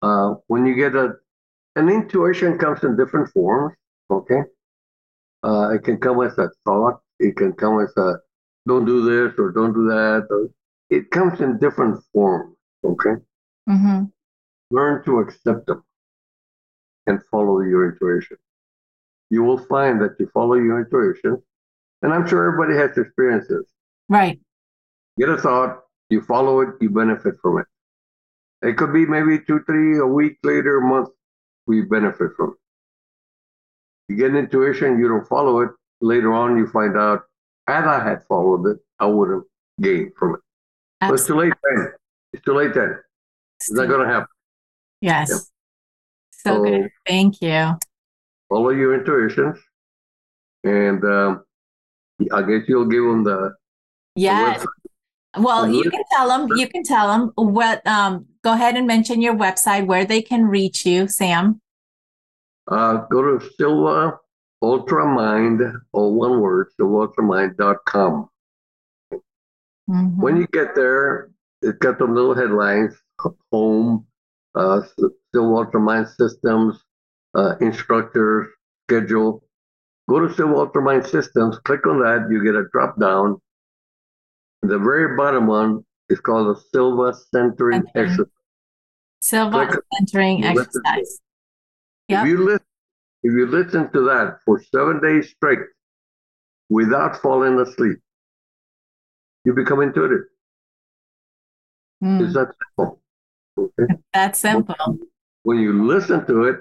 [0.00, 1.16] Uh, when you get a,
[1.76, 3.76] an intuition comes in different forms.
[4.10, 4.40] Okay.
[5.42, 7.00] Uh, it can come as a thought.
[7.20, 8.14] It can come as a
[8.66, 10.26] don't do this or don't do that.
[10.30, 10.48] Or,
[10.88, 12.56] it comes in different forms.
[12.82, 13.16] Okay.
[13.68, 14.04] Mm-hmm.
[14.70, 15.82] Learn to accept them
[17.06, 18.36] and follow your intuition.
[19.30, 21.42] You will find that you follow your intuition,
[22.02, 23.66] and I'm sure everybody has experiences.
[24.08, 24.40] Right.
[25.18, 27.66] Get a thought, you follow it, you benefit from it.
[28.62, 31.10] It could be maybe two, three, a week later, a month,
[31.66, 34.12] we benefit from it.
[34.12, 35.70] You get an intuition, you don't follow it.
[36.00, 37.22] Later on, you find out,
[37.66, 39.42] had I had followed it, I would have
[39.80, 40.40] gained from it.
[41.00, 41.92] But it's too late then.
[42.32, 42.98] It's too late then.
[43.60, 44.28] It's not going to happen.
[45.00, 45.30] Yes.
[45.30, 45.38] Yep.
[46.30, 46.90] So, so, good.
[47.06, 47.76] Thank you.
[48.48, 49.58] Follow your intuitions.
[50.64, 51.44] And um,
[52.32, 53.54] I guess you'll give them the.
[54.16, 54.62] Yes.
[54.62, 54.68] The
[55.40, 59.20] well, you can tell them, you can tell them what, um, go ahead and mention
[59.20, 61.60] your website where they can reach you, Sam.
[62.66, 64.18] Uh, go to Silva
[64.62, 68.28] Ultramind, all one word, silvaultramind.com.
[69.12, 70.20] Mm-hmm.
[70.20, 71.30] When you get there,
[71.62, 72.94] it's got the little headlines
[73.52, 74.06] home,
[74.54, 76.82] uh, Silva Ultramind Systems,
[77.34, 78.50] uh, instructor
[78.88, 79.42] schedule.
[80.08, 83.40] Go to Silva Ultramind Systems, click on that, you get a drop down.
[84.62, 88.08] The very bottom one is called the Silva Centering okay.
[88.08, 88.26] Exercise.
[89.20, 91.20] Silva Centering Exercise.
[92.08, 92.22] Yep.
[92.22, 92.66] If you listen,
[93.22, 95.58] if you listen to that for seven days straight
[96.70, 97.98] without falling asleep,
[99.44, 100.24] you become intuitive.
[102.02, 102.22] Mm.
[102.22, 103.00] It's that simple.
[103.58, 103.94] Okay?
[104.14, 104.98] That's simple.
[105.42, 106.56] When you listen to it,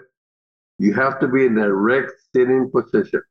[0.79, 3.21] you have to be in a erect sitting position.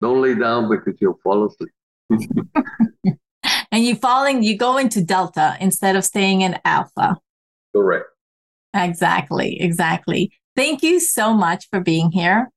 [0.00, 1.72] Don't lay down because you'll fall asleep.
[3.72, 7.18] and you falling, you go into delta instead of staying in alpha.
[7.74, 8.06] Correct.
[8.74, 9.60] Exactly.
[9.60, 10.32] Exactly.
[10.56, 12.50] Thank you so much for being here.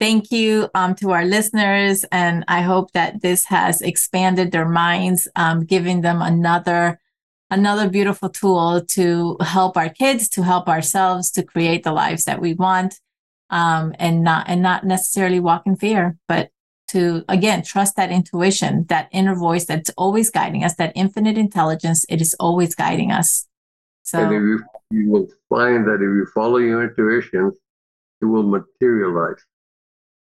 [0.00, 2.04] Thank you um, to our listeners.
[2.10, 6.98] And I hope that this has expanded their minds, um, giving them another
[7.50, 12.40] another beautiful tool to help our kids, to help ourselves, to create the lives that
[12.40, 13.00] we want,
[13.50, 16.50] um, and not and not necessarily walk in fear, but
[16.88, 22.04] to again trust that intuition, that inner voice that's always guiding us, that infinite intelligence.
[22.08, 23.46] It is always guiding us.
[24.02, 27.52] So and if you, you will find that if you follow your intuition,
[28.20, 29.44] it will materialize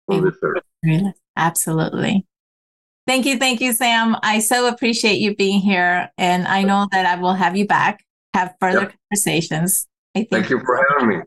[0.07, 0.63] on this earth.
[1.35, 2.25] Absolutely.
[3.07, 3.37] Thank you.
[3.37, 4.15] Thank you, Sam.
[4.21, 6.11] I so appreciate you being here.
[6.17, 8.93] And I know that I will have you back, have further yep.
[9.09, 9.87] conversations.
[10.15, 11.23] I Thank you for having me.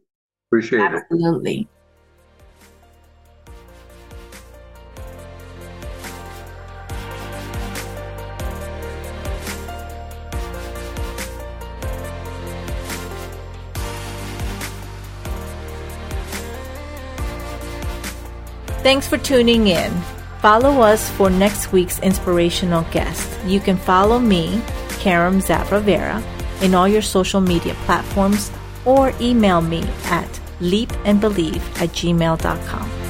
[0.49, 0.93] Appreciate Absolutely.
[0.93, 1.07] it.
[1.13, 1.69] Absolutely.
[18.85, 20.14] Thanks for tuning in.
[20.45, 23.27] Follow us for next week's inspirational guest.
[23.47, 24.61] You can follow me,
[25.01, 26.23] Karam Zavravera,
[26.61, 28.53] in all your social media platforms
[28.85, 30.29] or email me at
[30.61, 33.04] leapandbelieve at gmail.com.